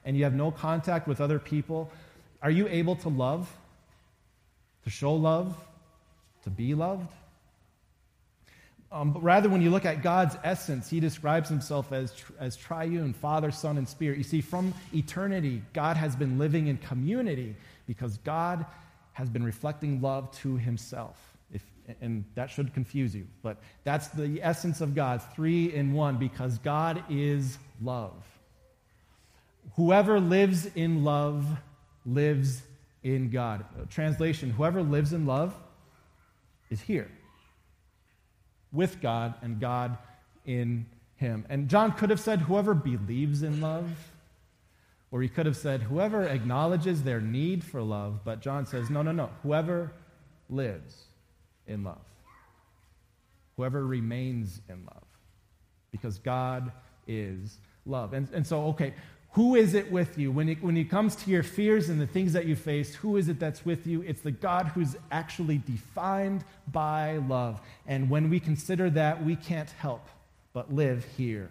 and 0.04 0.16
you 0.16 0.24
have 0.24 0.34
no 0.34 0.50
contact 0.50 1.06
with 1.06 1.20
other 1.20 1.38
people, 1.38 1.90
are 2.42 2.50
you 2.50 2.68
able 2.68 2.96
to 2.96 3.08
love? 3.08 3.52
To 4.84 4.90
show 4.90 5.14
love? 5.14 5.56
To 6.44 6.50
be 6.50 6.74
loved? 6.74 7.10
Um, 8.92 9.12
but 9.12 9.22
rather, 9.22 9.48
when 9.48 9.62
you 9.62 9.70
look 9.70 9.84
at 9.84 10.02
God's 10.02 10.36
essence, 10.44 10.88
he 10.88 11.00
describes 11.00 11.48
himself 11.48 11.92
as, 11.92 12.14
as 12.38 12.56
triune, 12.56 13.12
Father, 13.12 13.50
Son, 13.50 13.78
and 13.78 13.88
Spirit. 13.88 14.18
You 14.18 14.24
see, 14.24 14.40
from 14.40 14.72
eternity, 14.94 15.62
God 15.72 15.96
has 15.96 16.14
been 16.14 16.38
living 16.38 16.68
in 16.68 16.76
community 16.78 17.56
because 17.86 18.18
God 18.18 18.66
has 19.12 19.28
been 19.28 19.44
reflecting 19.44 20.00
love 20.00 20.30
to 20.38 20.56
himself. 20.56 21.16
If, 21.52 21.62
and 22.00 22.24
that 22.34 22.50
should 22.50 22.74
confuse 22.74 23.14
you, 23.14 23.26
but 23.42 23.58
that's 23.84 24.08
the 24.08 24.42
essence 24.42 24.80
of 24.80 24.94
God, 24.94 25.22
three 25.34 25.72
in 25.72 25.92
one, 25.92 26.16
because 26.16 26.58
God 26.58 27.02
is 27.08 27.58
love. 27.80 28.24
Whoever 29.76 30.20
lives 30.20 30.66
in 30.74 31.04
love 31.04 31.46
lives 32.04 32.62
in 33.02 33.30
God. 33.30 33.64
Uh, 33.78 33.84
translation 33.88 34.50
Whoever 34.50 34.82
lives 34.82 35.12
in 35.12 35.26
love 35.26 35.54
is 36.70 36.80
here 36.80 37.10
with 38.72 39.00
God 39.00 39.34
and 39.42 39.60
God 39.60 39.96
in 40.44 40.86
him. 41.16 41.44
And 41.48 41.68
John 41.68 41.92
could 41.92 42.10
have 42.10 42.20
said, 42.20 42.40
Whoever 42.40 42.74
believes 42.74 43.42
in 43.42 43.60
love, 43.60 43.90
or 45.16 45.22
he 45.22 45.30
could 45.30 45.46
have 45.46 45.56
said, 45.56 45.80
Whoever 45.80 46.24
acknowledges 46.24 47.02
their 47.02 47.22
need 47.22 47.64
for 47.64 47.80
love. 47.80 48.20
But 48.22 48.42
John 48.42 48.66
says, 48.66 48.90
No, 48.90 49.00
no, 49.00 49.12
no. 49.12 49.30
Whoever 49.42 49.90
lives 50.50 51.04
in 51.66 51.84
love, 51.84 52.04
whoever 53.56 53.86
remains 53.86 54.60
in 54.68 54.84
love, 54.84 55.06
because 55.90 56.18
God 56.18 56.70
is 57.06 57.56
love. 57.86 58.12
And, 58.12 58.28
and 58.34 58.46
so, 58.46 58.66
okay, 58.66 58.92
who 59.30 59.54
is 59.54 59.72
it 59.72 59.90
with 59.90 60.18
you? 60.18 60.30
When 60.30 60.50
it, 60.50 60.62
when 60.62 60.76
it 60.76 60.90
comes 60.90 61.16
to 61.16 61.30
your 61.30 61.42
fears 61.42 61.88
and 61.88 61.98
the 61.98 62.06
things 62.06 62.34
that 62.34 62.44
you 62.44 62.54
face, 62.54 62.94
who 62.94 63.16
is 63.16 63.30
it 63.30 63.40
that's 63.40 63.64
with 63.64 63.86
you? 63.86 64.02
It's 64.02 64.20
the 64.20 64.32
God 64.32 64.66
who's 64.66 64.96
actually 65.10 65.56
defined 65.56 66.44
by 66.70 67.16
love. 67.26 67.62
And 67.86 68.10
when 68.10 68.28
we 68.28 68.38
consider 68.38 68.90
that, 68.90 69.24
we 69.24 69.34
can't 69.34 69.70
help 69.70 70.06
but 70.52 70.74
live 70.74 71.06
here 71.16 71.48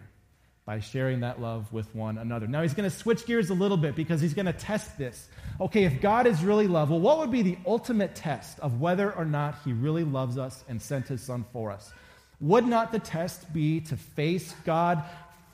by 0.66 0.80
sharing 0.80 1.20
that 1.20 1.40
love 1.40 1.72
with 1.72 1.94
one 1.94 2.18
another. 2.18 2.48
Now, 2.48 2.64
he's 2.64 2.74
going 2.74 2.90
to 2.90 2.96
switch 2.96 3.26
gears 3.26 3.52
a 3.52 3.54
little 3.54 3.78
bit 3.78 3.96
because 3.96 4.20
he's 4.20 4.34
going 4.34 4.48
to 4.48 4.54
test 4.54 4.98
this. 4.98 5.28
Okay, 5.62 5.84
if 5.84 6.02
God 6.02 6.26
is 6.26 6.44
really 6.44 6.68
love, 6.68 6.90
well, 6.90 7.00
what 7.00 7.20
would 7.20 7.32
be 7.32 7.44
the 7.44 7.58
ultimate 7.66 8.16
test 8.16 8.60
of 8.60 8.82
whether 8.82 9.12
or 9.14 9.26
not 9.26 9.60
he 9.64 9.74
really 9.74 10.04
loves 10.04 10.38
us 10.38 10.64
and 10.68 10.82
sent 10.82 11.08
his 11.08 11.22
son 11.22 11.46
for 11.54 11.72
us? 11.72 11.94
Would 12.42 12.66
not 12.66 12.92
the 12.92 13.00
test 13.00 13.54
be 13.54 13.80
to 13.82 13.96
face 13.96 14.54
God 14.66 15.04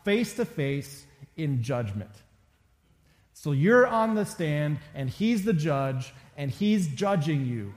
face 0.04 0.36
to 0.36 0.46
face 0.46 1.06
in 1.38 1.62
judgment. 1.64 2.12
So 3.34 3.52
you're 3.52 3.88
on 3.88 4.16
the 4.16 4.26
stand, 4.26 4.78
and 4.94 5.10
he's 5.10 5.44
the 5.44 5.54
judge, 5.54 6.14
and 6.38 6.52
he's 6.52 6.88
judging 6.88 7.46
you. 7.46 7.74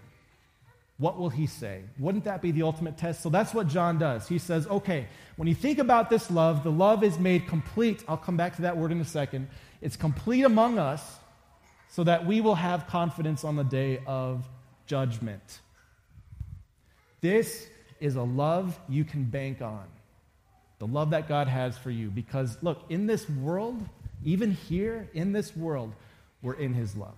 What 0.99 1.19
will 1.19 1.31
he 1.31 1.47
say? 1.47 1.83
Wouldn't 1.99 2.25
that 2.25 2.41
be 2.41 2.53
the 2.53 2.63
ultimate 2.63 2.97
test? 2.97 3.23
So 3.23 3.29
that's 3.29 3.53
what 3.53 3.67
John 3.67 3.99
does. 3.99 4.29
He 4.29 4.39
says, 4.39 4.67
okay, 4.69 5.07
when 5.37 5.49
you 5.49 5.55
think 5.55 5.79
about 5.79 6.09
this 6.09 6.31
love, 6.31 6.63
the 6.63 6.71
love 6.71 7.03
is 7.03 7.19
made 7.19 7.49
complete. 7.49 8.05
I'll 8.07 8.17
come 8.17 8.37
back 8.37 8.55
to 8.57 8.63
that 8.63 8.77
word 8.77 8.93
in 8.93 9.01
a 9.01 9.05
second. 9.05 9.49
It's 9.81 9.97
complete 9.97 10.43
among 10.43 10.79
us 10.79 11.19
so 11.89 12.05
that 12.05 12.27
we 12.27 12.41
will 12.41 12.55
have 12.55 12.87
confidence 12.87 13.45
on 13.45 13.57
the 13.57 13.65
day 13.65 14.01
of 14.07 14.49
judgment. 14.87 15.61
This 17.21 17.67
is 18.01 18.17
a 18.17 18.23
love 18.23 18.79
you 18.89 19.05
can 19.05 19.25
bank 19.25 19.63
on 19.63 19.85
the 20.79 20.87
love 20.87 21.11
that 21.11 21.29
God 21.29 21.49
has 21.49 21.79
for 21.79 21.91
you. 21.91 22.11
Because, 22.11 22.59
look, 22.63 22.83
in 22.91 23.07
this 23.07 23.29
world, 23.31 23.81
even 24.23 24.51
here 24.51 25.09
in 25.15 25.33
this 25.33 25.57
world, 25.57 25.93
we're 26.43 26.55
in 26.55 26.75
His 26.75 26.97
love. 26.97 27.15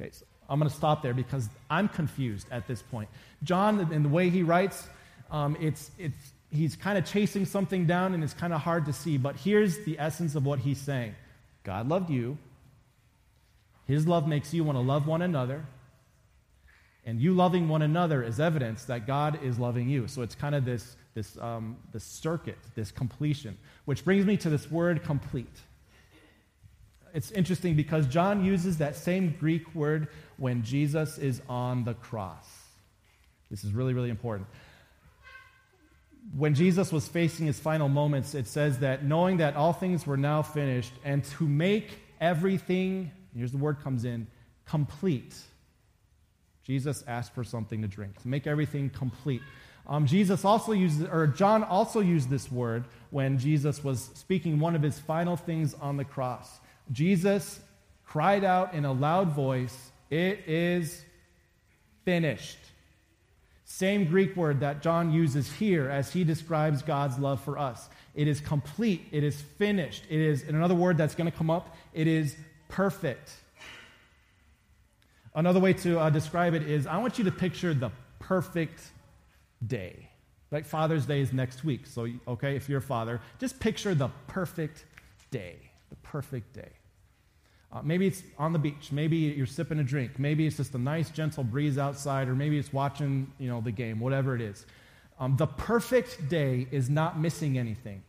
Okay, 0.00 0.10
so 0.12 0.26
I'm 0.52 0.58
going 0.58 0.70
to 0.70 0.76
stop 0.76 1.02
there 1.02 1.14
because 1.14 1.48
I'm 1.70 1.88
confused 1.88 2.46
at 2.50 2.66
this 2.66 2.82
point. 2.82 3.08
John, 3.42 3.90
in 3.92 4.02
the 4.02 4.08
way 4.08 4.28
he 4.28 4.42
writes, 4.42 4.86
um, 5.30 5.56
it's, 5.60 5.90
it's, 5.98 6.32
he's 6.50 6.76
kind 6.76 6.98
of 6.98 7.06
chasing 7.06 7.46
something 7.46 7.86
down 7.86 8.12
and 8.12 8.22
it's 8.22 8.34
kind 8.34 8.52
of 8.52 8.60
hard 8.60 8.84
to 8.86 8.92
see. 8.92 9.16
But 9.16 9.36
here's 9.36 9.78
the 9.84 9.98
essence 9.98 10.34
of 10.34 10.44
what 10.44 10.58
he's 10.58 10.78
saying 10.78 11.14
God 11.64 11.88
loved 11.88 12.10
you. 12.10 12.36
His 13.86 14.06
love 14.06 14.28
makes 14.28 14.52
you 14.52 14.62
want 14.62 14.76
to 14.76 14.82
love 14.82 15.06
one 15.06 15.22
another. 15.22 15.64
And 17.04 17.20
you 17.20 17.32
loving 17.32 17.68
one 17.68 17.82
another 17.82 18.22
is 18.22 18.38
evidence 18.38 18.84
that 18.84 19.06
God 19.08 19.42
is 19.42 19.58
loving 19.58 19.88
you. 19.88 20.06
So 20.06 20.22
it's 20.22 20.36
kind 20.36 20.54
of 20.54 20.64
this 20.64 20.96
this, 21.14 21.36
um, 21.38 21.76
this 21.92 22.04
circuit, 22.04 22.58
this 22.74 22.90
completion, 22.90 23.58
which 23.84 24.04
brings 24.04 24.24
me 24.24 24.36
to 24.38 24.50
this 24.50 24.70
word 24.70 25.02
complete. 25.02 25.60
It's 27.14 27.30
interesting 27.30 27.74
because 27.76 28.06
John 28.06 28.44
uses 28.44 28.78
that 28.78 28.96
same 28.96 29.34
Greek 29.38 29.74
word 29.74 30.08
when 30.38 30.62
Jesus 30.62 31.18
is 31.18 31.42
on 31.48 31.84
the 31.84 31.94
cross. 31.94 32.46
This 33.50 33.64
is 33.64 33.72
really, 33.72 33.92
really 33.92 34.08
important. 34.08 34.48
When 36.36 36.54
Jesus 36.54 36.90
was 36.90 37.06
facing 37.06 37.46
his 37.46 37.58
final 37.58 37.88
moments, 37.88 38.34
it 38.34 38.46
says 38.46 38.78
that 38.78 39.04
knowing 39.04 39.38
that 39.38 39.56
all 39.56 39.72
things 39.72 40.06
were 40.06 40.16
now 40.16 40.40
finished 40.40 40.92
and 41.04 41.22
to 41.24 41.46
make 41.46 41.98
everything, 42.20 43.10
here's 43.36 43.52
the 43.52 43.58
word 43.58 43.80
comes 43.82 44.04
in, 44.04 44.26
complete. 44.64 45.34
Jesus 46.64 47.04
asked 47.06 47.34
for 47.34 47.44
something 47.44 47.82
to 47.82 47.88
drink, 47.88 48.22
to 48.22 48.28
make 48.28 48.46
everything 48.46 48.88
complete. 48.88 49.42
Um, 49.86 50.06
Jesus 50.06 50.44
also 50.44 50.72
used, 50.72 51.02
or 51.10 51.26
John 51.26 51.64
also 51.64 52.00
used 52.00 52.30
this 52.30 52.50
word 52.50 52.84
when 53.10 53.36
Jesus 53.38 53.82
was 53.82 54.10
speaking 54.14 54.60
one 54.60 54.76
of 54.76 54.82
his 54.82 54.98
final 54.98 55.36
things 55.36 55.74
on 55.74 55.96
the 55.96 56.04
cross. 56.04 56.60
Jesus 56.90 57.60
cried 58.04 58.44
out 58.44 58.74
in 58.74 58.84
a 58.84 58.92
loud 58.92 59.32
voice, 59.32 59.90
It 60.10 60.40
is 60.46 61.04
finished. 62.04 62.58
Same 63.64 64.04
Greek 64.04 64.36
word 64.36 64.60
that 64.60 64.82
John 64.82 65.12
uses 65.12 65.50
here 65.50 65.88
as 65.88 66.12
he 66.12 66.24
describes 66.24 66.82
God's 66.82 67.18
love 67.18 67.40
for 67.42 67.58
us. 67.58 67.88
It 68.14 68.28
is 68.28 68.38
complete. 68.38 69.06
It 69.12 69.24
is 69.24 69.40
finished. 69.40 70.04
It 70.10 70.20
is, 70.20 70.42
in 70.42 70.54
another 70.54 70.74
word 70.74 70.98
that's 70.98 71.14
going 71.14 71.30
to 71.30 71.36
come 71.36 71.48
up, 71.48 71.74
it 71.94 72.06
is 72.06 72.36
perfect. 72.68 73.32
Another 75.34 75.58
way 75.58 75.72
to 75.72 75.98
uh, 75.98 76.10
describe 76.10 76.52
it 76.52 76.64
is 76.64 76.86
I 76.86 76.98
want 76.98 77.16
you 77.16 77.24
to 77.24 77.32
picture 77.32 77.72
the 77.72 77.90
perfect 78.18 78.82
day. 79.66 80.10
Like 80.50 80.66
Father's 80.66 81.06
Day 81.06 81.22
is 81.22 81.32
next 81.32 81.64
week. 81.64 81.86
So, 81.86 82.06
okay, 82.28 82.56
if 82.56 82.68
you're 82.68 82.80
a 82.80 82.82
father, 82.82 83.22
just 83.38 83.58
picture 83.58 83.94
the 83.94 84.10
perfect 84.26 84.84
day. 85.30 85.71
The 85.92 85.96
perfect 85.96 86.54
day. 86.54 86.70
Uh, 87.70 87.82
maybe 87.82 88.06
it's 88.06 88.22
on 88.38 88.54
the 88.54 88.58
beach. 88.58 88.88
Maybe 88.92 89.16
you're 89.16 89.44
sipping 89.44 89.78
a 89.78 89.84
drink. 89.84 90.18
Maybe 90.18 90.46
it's 90.46 90.56
just 90.56 90.74
a 90.74 90.78
nice, 90.78 91.10
gentle 91.10 91.44
breeze 91.44 91.76
outside, 91.76 92.28
or 92.28 92.34
maybe 92.34 92.58
it's 92.58 92.72
watching, 92.72 93.30
you 93.38 93.48
know, 93.50 93.60
the 93.60 93.72
game, 93.72 94.00
whatever 94.00 94.34
it 94.34 94.40
is. 94.40 94.64
Um, 95.18 95.36
the 95.36 95.46
perfect 95.46 96.30
day 96.30 96.66
is 96.70 96.88
not 96.88 97.20
missing 97.20 97.58
anything. 97.58 98.02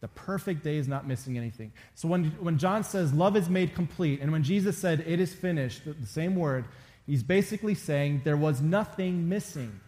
The 0.00 0.06
perfect 0.06 0.62
day 0.62 0.76
is 0.76 0.86
not 0.86 1.08
missing 1.08 1.36
anything. 1.36 1.72
So 1.96 2.06
when, 2.06 2.26
when 2.38 2.56
John 2.56 2.84
says 2.84 3.12
love 3.12 3.36
is 3.36 3.48
made 3.48 3.74
complete, 3.74 4.20
and 4.20 4.30
when 4.30 4.44
Jesus 4.44 4.78
said 4.78 5.04
it 5.08 5.18
is 5.18 5.34
finished, 5.34 5.82
the 5.84 6.06
same 6.06 6.36
word, 6.36 6.66
he's 7.04 7.24
basically 7.24 7.74
saying 7.74 8.22
there 8.24 8.36
was 8.36 8.60
nothing 8.60 9.28
missing. 9.28 9.80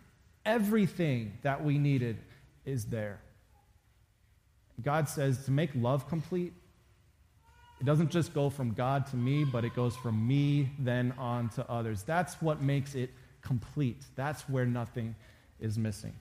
Everything 0.44 1.38
that 1.42 1.64
we 1.64 1.78
needed 1.78 2.18
is 2.64 2.86
there. 2.86 3.20
God 4.82 5.08
says 5.08 5.44
to 5.44 5.50
make 5.50 5.70
love 5.74 6.08
complete, 6.08 6.52
it 7.82 7.84
doesn't 7.84 8.12
just 8.12 8.32
go 8.32 8.48
from 8.48 8.74
God 8.74 9.08
to 9.08 9.16
me, 9.16 9.42
but 9.42 9.64
it 9.64 9.74
goes 9.74 9.96
from 9.96 10.24
me 10.24 10.70
then 10.78 11.12
on 11.18 11.48
to 11.50 11.68
others. 11.68 12.04
That's 12.04 12.40
what 12.40 12.62
makes 12.62 12.94
it 12.94 13.10
complete. 13.42 14.00
That's 14.14 14.48
where 14.48 14.64
nothing 14.64 15.16
is 15.58 15.76
missing. 15.76 16.12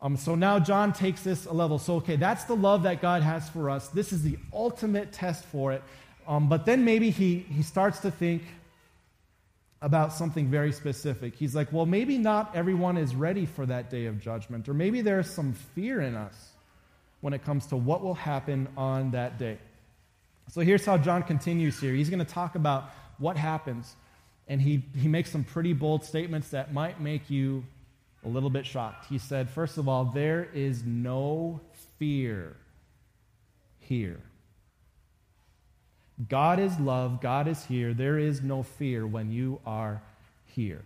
Um, 0.00 0.16
so 0.16 0.34
now 0.34 0.58
John 0.58 0.94
takes 0.94 1.22
this 1.22 1.44
a 1.44 1.52
level. 1.52 1.78
So, 1.78 1.96
okay, 1.96 2.16
that's 2.16 2.44
the 2.44 2.56
love 2.56 2.84
that 2.84 3.02
God 3.02 3.22
has 3.22 3.46
for 3.50 3.68
us. 3.68 3.88
This 3.88 4.10
is 4.10 4.22
the 4.22 4.38
ultimate 4.54 5.12
test 5.12 5.44
for 5.44 5.72
it. 5.72 5.82
Um, 6.26 6.48
but 6.48 6.64
then 6.64 6.82
maybe 6.82 7.10
he, 7.10 7.40
he 7.40 7.62
starts 7.62 8.00
to 8.00 8.10
think, 8.10 8.42
about 9.82 10.12
something 10.12 10.48
very 10.48 10.70
specific. 10.70 11.34
He's 11.34 11.56
like, 11.56 11.72
well, 11.72 11.86
maybe 11.86 12.16
not 12.16 12.54
everyone 12.54 12.96
is 12.96 13.16
ready 13.16 13.44
for 13.44 13.66
that 13.66 13.90
day 13.90 14.06
of 14.06 14.20
judgment, 14.20 14.68
or 14.68 14.74
maybe 14.74 15.02
there's 15.02 15.28
some 15.28 15.54
fear 15.74 16.00
in 16.00 16.14
us 16.14 16.52
when 17.20 17.32
it 17.32 17.44
comes 17.44 17.66
to 17.66 17.76
what 17.76 18.00
will 18.00 18.14
happen 18.14 18.68
on 18.76 19.10
that 19.10 19.38
day. 19.38 19.58
So 20.52 20.60
here's 20.60 20.84
how 20.84 20.98
John 20.98 21.22
continues 21.22 21.80
here. 21.80 21.94
He's 21.94 22.10
going 22.10 22.18
to 22.18 22.30
talk 22.30 22.56
about 22.56 22.90
what 23.16 23.38
happens, 23.38 23.96
and 24.46 24.60
he, 24.60 24.84
he 24.94 25.08
makes 25.08 25.30
some 25.30 25.44
pretty 25.44 25.72
bold 25.72 26.04
statements 26.04 26.50
that 26.50 26.74
might 26.74 27.00
make 27.00 27.30
you 27.30 27.64
a 28.22 28.28
little 28.28 28.50
bit 28.50 28.66
shocked. 28.66 29.06
He 29.06 29.16
said, 29.16 29.48
first 29.48 29.78
of 29.78 29.88
all, 29.88 30.04
there 30.04 30.46
is 30.52 30.84
no 30.84 31.58
fear 31.98 32.54
here. 33.78 34.20
God 36.28 36.58
is 36.58 36.78
love. 36.78 37.22
God 37.22 37.48
is 37.48 37.64
here. 37.64 37.94
There 37.94 38.18
is 38.18 38.42
no 38.42 38.62
fear 38.62 39.06
when 39.06 39.32
you 39.32 39.58
are 39.64 40.02
here. 40.44 40.82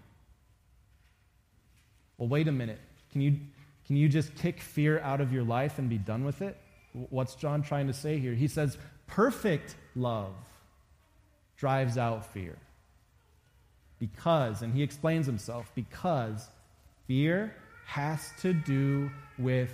Well, 2.18 2.28
wait 2.28 2.46
a 2.46 2.52
minute. 2.52 2.78
Can 3.10 3.20
you, 3.20 3.36
can 3.84 3.96
you 3.96 4.08
just 4.08 4.32
kick 4.36 4.60
fear 4.60 5.00
out 5.00 5.20
of 5.20 5.32
your 5.32 5.42
life 5.42 5.80
and 5.80 5.90
be 5.90 5.98
done 5.98 6.24
with 6.24 6.40
it? 6.40 6.56
What's 7.10 7.34
John 7.34 7.62
trying 7.62 7.88
to 7.88 7.92
say 7.92 8.20
here? 8.20 8.32
He 8.32 8.46
says, 8.46 8.78
perfect 9.06 9.76
love 9.94 10.34
drives 11.56 11.96
out 11.98 12.26
fear. 12.32 12.56
Because, 13.98 14.62
and 14.62 14.74
he 14.74 14.82
explains 14.82 15.26
himself, 15.26 15.70
because 15.74 16.48
fear 17.06 17.54
has 17.86 18.30
to 18.40 18.52
do 18.52 19.10
with 19.38 19.72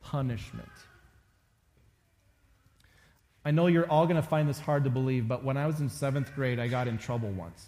punishment. 0.00 0.68
I 3.44 3.50
know 3.50 3.66
you're 3.66 3.90
all 3.90 4.06
going 4.06 4.16
to 4.16 4.26
find 4.26 4.48
this 4.48 4.60
hard 4.60 4.84
to 4.84 4.90
believe, 4.90 5.28
but 5.28 5.44
when 5.44 5.56
I 5.56 5.66
was 5.66 5.80
in 5.80 5.88
seventh 5.88 6.34
grade, 6.34 6.58
I 6.58 6.68
got 6.68 6.88
in 6.88 6.98
trouble 6.98 7.30
once. 7.30 7.66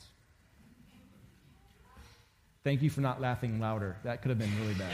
Thank 2.65 2.83
you 2.83 2.91
for 2.91 3.01
not 3.01 3.21
laughing 3.21 3.61
louder. 3.61 3.97
That 4.05 4.23
could 4.23 4.31
have 4.31 4.39
been 4.39 4.59
really 4.61 4.75
bad. 4.75 4.91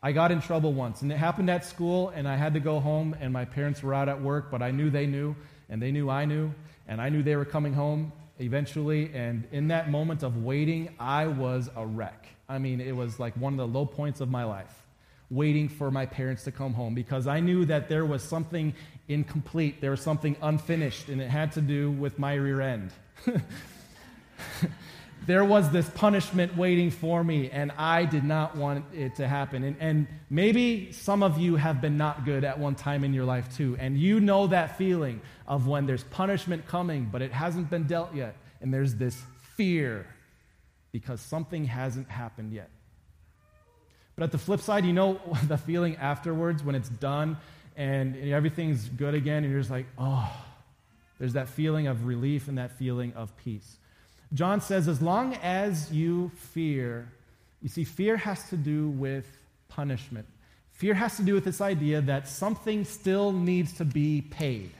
I 0.00 0.12
got 0.12 0.30
in 0.30 0.40
trouble 0.40 0.72
once, 0.72 1.02
and 1.02 1.10
it 1.10 1.16
happened 1.16 1.50
at 1.50 1.64
school, 1.64 2.10
and 2.10 2.28
I 2.28 2.36
had 2.36 2.54
to 2.54 2.60
go 2.60 2.78
home, 2.78 3.16
and 3.20 3.32
my 3.32 3.44
parents 3.44 3.82
were 3.82 3.92
out 3.92 4.08
at 4.08 4.22
work, 4.22 4.48
but 4.48 4.62
I 4.62 4.70
knew 4.70 4.90
they 4.90 5.06
knew, 5.06 5.34
and 5.68 5.82
they 5.82 5.90
knew 5.90 6.08
I 6.08 6.24
knew, 6.24 6.54
and 6.86 7.00
I 7.00 7.08
knew 7.08 7.24
they 7.24 7.34
were 7.34 7.44
coming 7.44 7.72
home 7.72 8.12
eventually. 8.38 9.10
And 9.12 9.48
in 9.50 9.68
that 9.68 9.90
moment 9.90 10.22
of 10.22 10.44
waiting, 10.44 10.94
I 11.00 11.26
was 11.26 11.68
a 11.74 11.84
wreck. 11.84 12.28
I 12.48 12.58
mean, 12.58 12.80
it 12.80 12.94
was 12.94 13.18
like 13.18 13.36
one 13.36 13.52
of 13.52 13.58
the 13.58 13.66
low 13.66 13.84
points 13.86 14.20
of 14.20 14.30
my 14.30 14.44
life, 14.44 14.86
waiting 15.30 15.68
for 15.68 15.90
my 15.90 16.06
parents 16.06 16.44
to 16.44 16.52
come 16.52 16.74
home, 16.74 16.94
because 16.94 17.26
I 17.26 17.40
knew 17.40 17.64
that 17.64 17.88
there 17.88 18.06
was 18.06 18.22
something 18.22 18.74
incomplete, 19.08 19.80
there 19.80 19.90
was 19.90 20.00
something 20.00 20.36
unfinished, 20.42 21.08
and 21.08 21.20
it 21.20 21.28
had 21.28 21.50
to 21.52 21.60
do 21.60 21.90
with 21.90 22.20
my 22.20 22.34
rear 22.34 22.60
end. 22.60 22.92
there 25.26 25.44
was 25.44 25.70
this 25.70 25.88
punishment 25.90 26.56
waiting 26.56 26.90
for 26.90 27.22
me, 27.22 27.50
and 27.50 27.72
I 27.72 28.04
did 28.04 28.24
not 28.24 28.56
want 28.56 28.84
it 28.94 29.16
to 29.16 29.28
happen. 29.28 29.62
And, 29.62 29.76
and, 29.80 30.06
maybe 30.30 30.92
some 30.92 31.22
of 31.22 31.38
you 31.38 31.56
have 31.56 31.80
been 31.80 31.96
not 31.96 32.24
good 32.24 32.44
at 32.44 32.58
one 32.58 32.74
time 32.74 33.04
in 33.04 33.12
your 33.14 33.24
life 33.24 33.56
too, 33.56 33.76
and 33.78 33.98
you 33.98 34.20
know 34.20 34.46
that 34.46 34.78
feeling 34.78 35.20
of 35.46 35.66
when 35.66 35.86
there's 35.86 36.04
punishment 36.04 36.66
coming, 36.66 37.08
but 37.10 37.22
it 37.22 37.32
hasn't 37.32 37.70
been 37.70 37.84
dealt 37.84 38.14
yet, 38.14 38.36
and 38.60 38.72
there's 38.72 38.94
this 38.94 39.20
fear 39.56 40.06
because 40.92 41.20
something 41.20 41.64
hasn't 41.64 42.08
happened 42.08 42.52
yet. 42.52 42.70
But 44.16 44.24
at 44.24 44.32
the 44.32 44.38
flip 44.38 44.60
side, 44.60 44.84
you 44.84 44.92
know 44.92 45.20
the 45.46 45.58
feeling 45.58 45.96
afterwards 45.96 46.62
when 46.62 46.74
it's 46.74 46.88
done 46.88 47.36
and 47.76 48.16
everything's 48.32 48.88
good 48.88 49.14
again, 49.14 49.44
and 49.44 49.52
you're 49.52 49.60
just 49.60 49.70
like, 49.70 49.86
oh, 49.96 50.28
there's 51.18 51.34
that 51.34 51.48
feeling 51.48 51.86
of 51.86 52.06
relief 52.06 52.48
and 52.48 52.58
that 52.58 52.72
feeling 52.72 53.12
of 53.14 53.36
peace. 53.36 53.78
John 54.34 54.60
says, 54.60 54.88
as 54.88 55.00
long 55.00 55.34
as 55.36 55.90
you 55.92 56.30
fear, 56.36 57.10
you 57.62 57.68
see, 57.68 57.84
fear 57.84 58.16
has 58.16 58.48
to 58.50 58.56
do 58.56 58.88
with 58.90 59.26
punishment. 59.68 60.26
Fear 60.72 60.94
has 60.94 61.16
to 61.16 61.22
do 61.22 61.34
with 61.34 61.44
this 61.44 61.60
idea 61.60 62.00
that 62.02 62.28
something 62.28 62.84
still 62.84 63.32
needs 63.32 63.72
to 63.74 63.84
be 63.84 64.20
paid. 64.20 64.70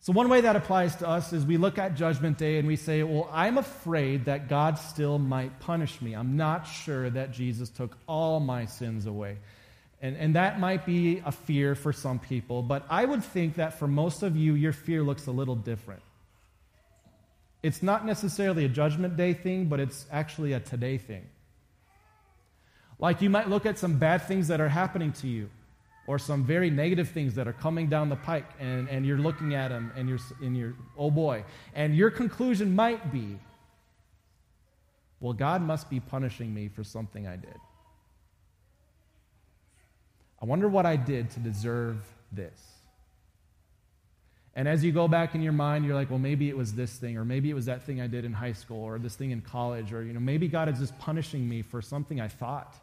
So, 0.00 0.12
one 0.12 0.28
way 0.28 0.42
that 0.42 0.54
applies 0.54 0.96
to 0.96 1.08
us 1.08 1.32
is 1.32 1.46
we 1.46 1.56
look 1.56 1.78
at 1.78 1.94
Judgment 1.94 2.36
Day 2.36 2.58
and 2.58 2.68
we 2.68 2.76
say, 2.76 3.02
Well, 3.02 3.26
I'm 3.32 3.56
afraid 3.56 4.26
that 4.26 4.50
God 4.50 4.78
still 4.78 5.18
might 5.18 5.60
punish 5.60 6.02
me. 6.02 6.12
I'm 6.12 6.36
not 6.36 6.64
sure 6.64 7.08
that 7.08 7.32
Jesus 7.32 7.70
took 7.70 7.96
all 8.06 8.38
my 8.38 8.66
sins 8.66 9.06
away. 9.06 9.38
And, 10.02 10.14
and 10.18 10.34
that 10.34 10.60
might 10.60 10.84
be 10.84 11.22
a 11.24 11.32
fear 11.32 11.74
for 11.74 11.90
some 11.90 12.18
people, 12.18 12.62
but 12.62 12.84
I 12.90 13.06
would 13.06 13.24
think 13.24 13.54
that 13.54 13.78
for 13.78 13.88
most 13.88 14.22
of 14.22 14.36
you, 14.36 14.52
your 14.52 14.74
fear 14.74 15.02
looks 15.02 15.26
a 15.26 15.32
little 15.32 15.56
different. 15.56 16.02
It's 17.64 17.82
not 17.82 18.04
necessarily 18.04 18.66
a 18.66 18.68
judgment 18.68 19.16
day 19.16 19.32
thing, 19.32 19.64
but 19.70 19.80
it's 19.80 20.04
actually 20.12 20.52
a 20.52 20.60
today 20.60 20.98
thing. 20.98 21.26
Like 22.98 23.22
you 23.22 23.30
might 23.30 23.48
look 23.48 23.64
at 23.64 23.78
some 23.78 23.98
bad 23.98 24.20
things 24.28 24.48
that 24.48 24.60
are 24.60 24.68
happening 24.68 25.12
to 25.12 25.26
you, 25.26 25.48
or 26.06 26.18
some 26.18 26.44
very 26.44 26.68
negative 26.68 27.08
things 27.08 27.36
that 27.36 27.48
are 27.48 27.54
coming 27.54 27.88
down 27.88 28.10
the 28.10 28.16
pike, 28.16 28.44
and, 28.60 28.86
and 28.90 29.06
you're 29.06 29.16
looking 29.16 29.54
at 29.54 29.68
them, 29.68 29.90
and 29.96 30.10
you're, 30.10 30.18
and 30.42 30.54
you're, 30.54 30.74
oh 30.98 31.10
boy. 31.10 31.42
And 31.74 31.96
your 31.96 32.10
conclusion 32.10 32.76
might 32.76 33.10
be, 33.10 33.38
well, 35.20 35.32
God 35.32 35.62
must 35.62 35.88
be 35.88 36.00
punishing 36.00 36.52
me 36.52 36.68
for 36.68 36.84
something 36.84 37.26
I 37.26 37.36
did. 37.36 37.56
I 40.42 40.44
wonder 40.44 40.68
what 40.68 40.84
I 40.84 40.96
did 40.96 41.30
to 41.30 41.40
deserve 41.40 41.96
this. 42.30 42.73
And 44.56 44.68
as 44.68 44.84
you 44.84 44.92
go 44.92 45.08
back 45.08 45.34
in 45.34 45.42
your 45.42 45.52
mind, 45.52 45.84
you're 45.84 45.96
like, 45.96 46.10
well, 46.10 46.18
maybe 46.18 46.48
it 46.48 46.56
was 46.56 46.74
this 46.74 46.92
thing, 46.92 47.16
or 47.16 47.24
maybe 47.24 47.50
it 47.50 47.54
was 47.54 47.66
that 47.66 47.82
thing 47.82 48.00
I 48.00 48.06
did 48.06 48.24
in 48.24 48.32
high 48.32 48.52
school, 48.52 48.84
or 48.84 48.98
this 48.98 49.16
thing 49.16 49.32
in 49.32 49.40
college, 49.40 49.92
or, 49.92 50.04
you 50.04 50.12
know, 50.12 50.20
maybe 50.20 50.46
God 50.46 50.68
is 50.68 50.78
just 50.78 50.96
punishing 50.98 51.48
me 51.48 51.62
for 51.62 51.82
something 51.82 52.20
I 52.20 52.28
thought. 52.28 52.74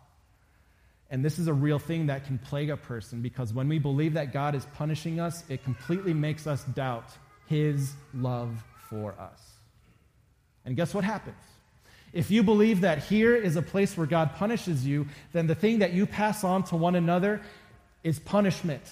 And 1.10 1.24
this 1.24 1.40
is 1.40 1.48
a 1.48 1.54
real 1.54 1.80
thing 1.80 2.08
that 2.08 2.25
can 2.25 2.38
plague 2.38 2.70
a 2.70 2.78
person 2.78 3.22
because 3.22 3.54
when 3.54 3.68
we 3.68 3.80
believe 3.80 4.13
that 4.13 4.32
God 4.32 4.56
is 4.56 4.66
punishing 4.75 5.20
us, 5.20 5.44
it 5.50 5.63
completely 5.63 6.13
makes 6.13 6.48
us 6.48 6.63
doubt 6.63 7.10
his 7.48 7.94
love 8.13 8.63
for 8.90 9.13
us. 9.20 9.42
And 10.63 10.78
guess 10.78 10.94
what 10.94 11.04
happens? 11.04 11.36
If 12.13 12.32
you 12.32 12.44
believe 12.44 12.82
that 12.82 13.00
here 13.00 13.36
is 13.36 13.58
a 13.58 13.62
place 13.62 13.98
where 13.98 14.08
God 14.08 14.36
punishes 14.36 14.86
you, 14.86 15.07
then 15.34 15.48
the 15.48 15.55
thing 15.55 15.79
that 15.79 15.92
you 15.92 16.05
pass 16.05 16.46
on 16.46 16.64
to 16.66 16.77
one 16.77 16.96
another 16.96 17.42
is 18.03 18.20
punishment. 18.20 18.84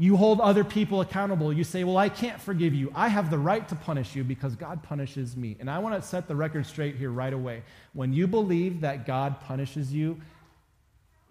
You 0.00 0.16
hold 0.16 0.40
other 0.40 0.64
people 0.64 1.02
accountable. 1.02 1.52
You 1.52 1.62
say, 1.62 1.84
Well, 1.84 1.98
I 1.98 2.08
can't 2.08 2.40
forgive 2.40 2.72
you. 2.72 2.90
I 2.94 3.08
have 3.08 3.30
the 3.30 3.36
right 3.36 3.68
to 3.68 3.74
punish 3.74 4.16
you 4.16 4.24
because 4.24 4.56
God 4.56 4.82
punishes 4.82 5.36
me. 5.36 5.58
And 5.60 5.70
I 5.70 5.78
want 5.78 5.94
to 5.94 6.00
set 6.00 6.26
the 6.26 6.34
record 6.34 6.64
straight 6.64 6.96
here 6.96 7.10
right 7.10 7.34
away. 7.34 7.64
When 7.92 8.14
you 8.14 8.26
believe 8.26 8.80
that 8.80 9.04
God 9.04 9.38
punishes 9.40 9.92
you, 9.92 10.18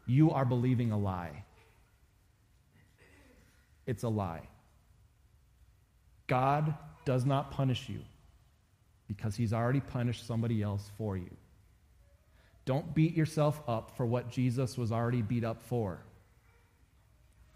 you 0.06 0.30
are 0.30 0.46
believing 0.46 0.92
a 0.92 1.00
lie. 1.00 1.46
It's 3.88 4.04
a 4.04 4.08
lie. 4.08 4.48
God 6.28 6.76
does 7.06 7.26
not 7.26 7.50
punish 7.50 7.90
you 7.90 8.02
because 9.08 9.36
he's 9.36 9.52
already 9.52 9.80
punished 9.80 10.28
somebody 10.28 10.62
else 10.62 10.92
for 10.96 11.18
you. 11.18 11.36
Don't 12.66 12.94
beat 12.94 13.18
yourself 13.18 13.64
up 13.68 13.98
for 13.98 14.06
what 14.06 14.30
Jesus 14.30 14.78
was 14.78 14.92
already 14.92 15.24
beat 15.24 15.44
up 15.44 15.64
for. 15.64 16.04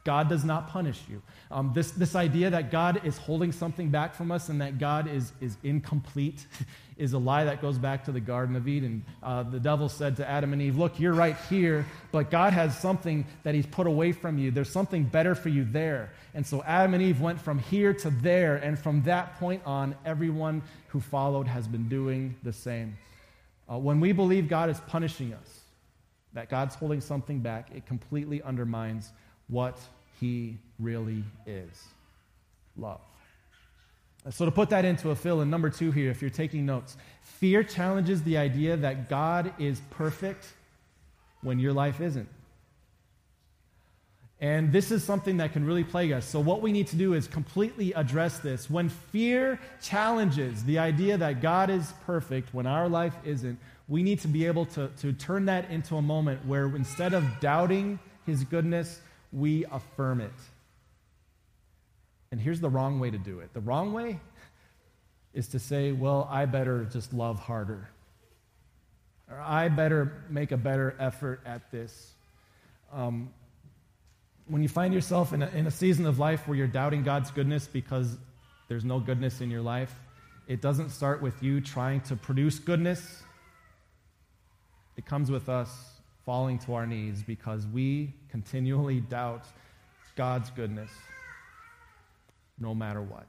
God 0.04 0.28
does 0.28 0.44
not 0.44 0.68
punish 0.68 1.00
you. 1.10 1.22
Um, 1.50 1.72
this, 1.74 1.92
this 1.92 2.14
idea 2.14 2.50
that 2.50 2.72
God 2.72 3.06
is 3.06 3.18
holding 3.18 3.54
something 3.54 3.90
back 3.90 4.16
from 4.16 4.32
us 4.32 4.50
and 4.50 4.60
that 4.60 4.78
God 4.78 5.08
is, 5.08 5.32
is 5.40 5.56
incomplete 5.64 6.46
is 6.98 7.14
a 7.14 7.18
lie 7.18 7.46
that 7.46 7.62
goes 7.62 7.78
back 7.78 8.04
to 8.06 8.12
the 8.12 8.20
Garden 8.20 8.56
of 8.56 8.68
Eden. 8.68 9.06
Uh, 9.22 9.44
the 9.44 9.60
devil 9.60 9.88
said 9.88 10.18
to 10.18 10.30
Adam 10.30 10.52
and 10.52 10.62
Eve, 10.62 10.78
Look, 10.78 11.00
you're 11.00 11.14
right 11.14 11.38
here, 11.50 11.86
but 12.12 12.30
God 12.30 12.52
has 12.54 12.78
something 12.78 13.26
that 13.44 13.56
he's 13.56 13.66
put 13.66 13.88
away 13.88 14.12
from 14.12 14.38
you. 14.38 14.52
There's 14.52 14.70
something 14.70 15.06
better 15.06 15.36
for 15.36 15.50
you 15.50 15.64
there. 15.64 16.12
And 16.34 16.46
so 16.46 16.62
Adam 16.64 16.94
and 16.94 17.02
Eve 17.02 17.22
went 17.22 17.40
from 17.40 17.60
here 17.60 17.94
to 17.94 18.10
there, 18.10 18.58
and 18.58 18.78
from 18.78 19.04
that 19.04 19.40
point 19.40 19.62
on, 19.66 19.96
everyone 20.06 20.62
who 20.88 21.00
followed 21.00 21.48
has 21.48 21.68
been 21.68 21.88
doing 21.88 22.36
the 22.44 22.54
same. 22.54 22.98
Uh, 23.72 23.78
when 23.78 24.00
we 24.00 24.12
believe 24.12 24.50
God 24.50 24.70
is 24.70 24.80
punishing 24.82 25.34
us, 25.34 25.62
that 26.34 26.50
God's 26.50 26.76
holding 26.76 27.00
something 27.00 27.40
back, 27.40 27.70
it 27.74 27.86
completely 27.86 28.42
undermines 28.42 29.12
what 29.54 29.78
he 30.20 30.58
really 30.80 31.24
is 31.46 31.88
love. 32.76 33.00
So, 34.32 34.46
to 34.46 34.52
put 34.52 34.70
that 34.70 34.84
into 34.84 35.12
a 35.12 35.16
fill 35.16 35.42
in 35.42 35.50
number 35.50 35.70
two 35.70 35.92
here, 35.92 36.10
if 36.10 36.22
you're 36.22 36.32
taking 36.32 36.66
notes, 36.66 36.98
fear 37.22 37.62
challenges 37.62 38.24
the 38.24 38.38
idea 38.38 38.78
that 38.78 39.10
God 39.10 39.54
is 39.60 39.82
perfect 39.92 40.46
when 41.42 41.60
your 41.60 41.74
life 41.74 42.00
isn't. 42.00 42.30
And 44.40 44.72
this 44.72 44.92
is 44.92 45.04
something 45.04 45.38
that 45.38 45.54
can 45.54 45.66
really 45.66 45.84
plague 45.84 46.14
us. 46.14 46.26
So, 46.26 46.40
what 46.40 46.62
we 46.62 46.72
need 46.72 46.88
to 46.88 46.96
do 46.96 47.14
is 47.14 47.28
completely 47.28 47.94
address 47.94 48.40
this. 48.40 48.70
When 48.70 48.90
fear 48.90 49.60
challenges 49.82 50.64
the 50.64 50.80
idea 50.80 51.18
that 51.18 51.42
God 51.42 51.70
is 51.70 51.94
perfect 52.06 52.54
when 52.54 52.66
our 52.66 52.88
life 52.88 53.16
isn't, 53.26 53.60
we 53.90 54.04
need 54.04 54.22
to 54.22 54.28
be 54.30 54.46
able 54.46 54.66
to, 54.68 54.88
to 55.02 55.12
turn 55.12 55.46
that 55.46 55.70
into 55.70 55.98
a 55.98 56.02
moment 56.02 56.46
where 56.46 56.66
instead 56.76 57.14
of 57.14 57.26
doubting 57.42 58.00
his 58.26 58.46
goodness, 58.46 59.02
we 59.34 59.66
affirm 59.66 60.22
it. 60.22 60.32
And 62.32 62.40
here's 62.40 62.62
the 62.62 62.70
wrong 62.70 63.00
way 63.00 63.12
to 63.12 63.18
do 63.18 63.40
it 63.40 63.54
the 63.54 63.62
wrong 63.62 63.94
way 63.94 64.20
is 65.34 65.48
to 65.50 65.60
say, 65.60 65.92
well, 65.92 66.28
I 66.32 66.46
better 66.46 66.86
just 66.86 67.12
love 67.12 67.40
harder. 67.40 67.90
Or 69.30 69.40
I 69.40 69.68
better 69.70 70.24
make 70.30 70.52
a 70.52 70.58
better 70.58 70.96
effort 71.00 71.42
at 71.46 71.72
this. 71.72 72.12
Um, 72.92 73.34
when 74.46 74.62
you 74.62 74.70
find 74.70 74.94
yourself 74.94 75.34
in 75.34 75.42
a, 75.42 75.48
in 75.48 75.66
a 75.66 75.72
season 75.72 76.06
of 76.06 76.20
life 76.20 76.48
where 76.48 76.56
you're 76.56 76.68
doubting 76.68 77.02
God's 77.02 77.32
goodness 77.32 77.66
because 77.66 78.16
there's 78.68 78.86
no 78.86 79.00
goodness 79.00 79.42
in 79.42 79.50
your 79.50 79.62
life, 79.62 79.96
it 80.48 80.62
doesn't 80.62 80.90
start 80.90 81.22
with 81.22 81.42
you 81.42 81.62
trying 81.62 82.02
to 82.02 82.16
produce 82.16 82.60
goodness. 82.60 83.24
It 84.98 85.06
comes 85.06 85.32
with 85.32 85.50
us 85.50 85.93
falling 86.26 86.60
to 86.60 86.74
our 86.74 86.86
knees 86.86 87.24
because 87.24 87.68
we 87.68 88.14
continually 88.30 89.00
doubt 89.02 89.46
God's 90.16 90.50
goodness 90.52 90.90
no 92.60 92.74
matter 92.74 93.02
what. 93.02 93.26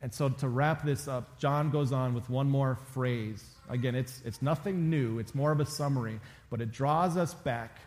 And 0.00 0.12
so 0.12 0.28
to 0.28 0.48
wrap 0.48 0.84
this 0.84 1.06
up, 1.06 1.38
John 1.38 1.70
goes 1.70 1.92
on 1.92 2.12
with 2.12 2.28
one 2.28 2.50
more 2.50 2.76
phrase. 2.92 3.44
Again, 3.68 3.94
it's, 3.94 4.20
it's 4.24 4.42
nothing 4.42 4.90
new, 4.90 5.20
it's 5.20 5.34
more 5.34 5.52
of 5.52 5.60
a 5.60 5.66
summary, 5.66 6.20
but 6.50 6.60
it 6.60 6.72
draws 6.72 7.16
us 7.16 7.34
back 7.34 7.78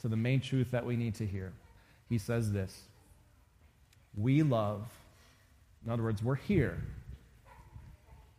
to 0.00 0.08
the 0.08 0.16
main 0.16 0.40
truth 0.40 0.70
that 0.70 0.84
we 0.86 0.96
need 0.96 1.14
to 1.16 1.26
hear. 1.26 1.52
He 2.08 2.18
says 2.18 2.50
this 2.50 2.78
We 4.16 4.42
love, 4.42 4.86
in 5.84 5.92
other 5.92 6.02
words, 6.02 6.22
we're 6.22 6.34
here 6.34 6.82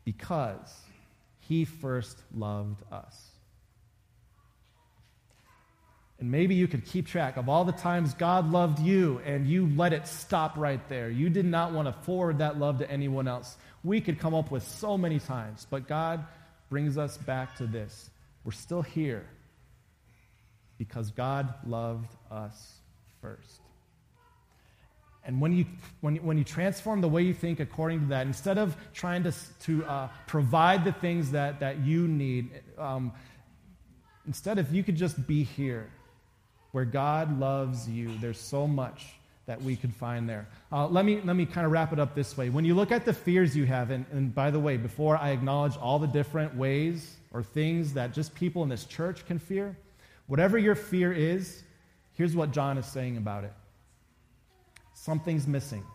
because 0.04 0.82
he 1.39 1.65
first 1.65 2.18
loved 2.36 2.82
us. 2.91 3.35
And 6.26 6.32
maybe 6.32 6.56
you 6.56 6.68
could 6.68 6.84
keep 6.86 7.06
track 7.06 7.38
of 7.38 7.50
all 7.50 7.66
the 7.66 7.72
times 7.72 8.16
God 8.16 8.50
loved 8.50 8.80
you 8.80 9.22
and 9.28 9.46
you 9.46 9.70
let 9.76 9.94
it 9.94 10.08
stop 10.08 10.58
right 10.58 10.80
there. 10.90 11.08
You 11.08 11.30
did 11.30 11.46
not 11.46 11.72
want 11.72 11.88
to 11.88 11.94
forward 12.02 12.40
that 12.40 12.58
love 12.58 12.80
to 12.80 12.90
anyone 12.90 13.28
else. 13.28 13.56
We 13.84 14.02
could 14.02 14.18
come 14.18 14.34
up 14.34 14.50
with 14.50 14.68
so 14.68 14.98
many 14.98 15.20
times, 15.20 15.68
but 15.70 15.88
God 15.88 16.26
brings 16.68 16.98
us 16.98 17.16
back 17.16 17.58
to 17.58 17.68
this. 17.68 18.10
We're 18.44 18.54
still 18.54 18.82
here 18.82 19.24
because 20.80 21.12
God 21.12 21.54
loved 21.64 22.12
us 22.32 22.74
first. 23.22 23.62
And 25.26 25.40
when 25.40 25.54
you, 25.54 25.68
when, 26.02 26.16
when 26.26 26.40
you 26.40 26.44
transform 26.44 27.02
the 27.02 27.08
way 27.08 27.22
you 27.22 27.36
think 27.36 27.60
according 27.60 28.00
to 28.00 28.06
that, 28.08 28.26
instead 28.26 28.58
of 28.58 28.76
trying 28.96 29.22
to, 29.26 29.34
to 29.66 29.86
uh, 29.86 30.10
provide 30.26 30.86
the 30.86 30.92
things 30.92 31.34
that, 31.34 31.60
that 31.60 31.86
you 31.86 32.08
need, 32.08 32.50
um, 32.80 33.14
instead, 34.26 34.58
if 34.58 34.72
you 34.72 34.84
could 34.84 34.96
just 34.96 35.28
be 35.28 35.44
here 35.44 35.92
where 36.76 36.84
God 36.84 37.40
loves 37.40 37.88
you, 37.88 38.12
there's 38.20 38.38
so 38.38 38.68
much 38.68 39.06
that 39.46 39.62
we 39.62 39.78
could 39.78 39.94
find 39.94 40.28
there. 40.28 40.46
Uh, 40.74 40.86
let, 40.86 41.06
me, 41.06 41.22
let 41.24 41.38
me 41.38 41.46
kind 41.46 41.66
of 41.66 41.72
wrap 41.72 41.94
it 41.94 42.00
up 42.00 42.14
this 42.14 42.36
way. 42.36 42.50
When 42.50 42.66
you 42.66 42.76
look 42.76 42.92
at 42.92 43.06
the 43.06 43.14
fears 43.14 43.56
you 43.56 43.66
have, 43.66 43.92
and, 43.92 44.06
and 44.12 44.36
by 44.36 44.52
the 44.52 44.60
way, 44.60 44.76
before 44.76 45.16
I 45.16 45.30
acknowledge 45.30 45.78
all 45.78 46.00
the 46.00 46.08
different 46.08 46.54
ways 46.54 47.16
or 47.32 47.44
things 47.44 47.94
that 47.94 48.12
just 48.12 48.36
people 48.36 48.62
in 48.62 48.68
this 48.68 48.84
church 48.84 49.26
can 49.26 49.40
fear, 49.40 49.78
whatever 50.28 50.58
your 50.58 50.76
fear 50.76 51.14
is, 51.14 51.64
here's 52.12 52.36
what 52.36 52.52
John 52.52 52.78
is 52.78 52.86
saying 52.86 53.16
about 53.16 53.46
it 53.46 53.54
something's 54.96 55.48
missing. 55.48 55.86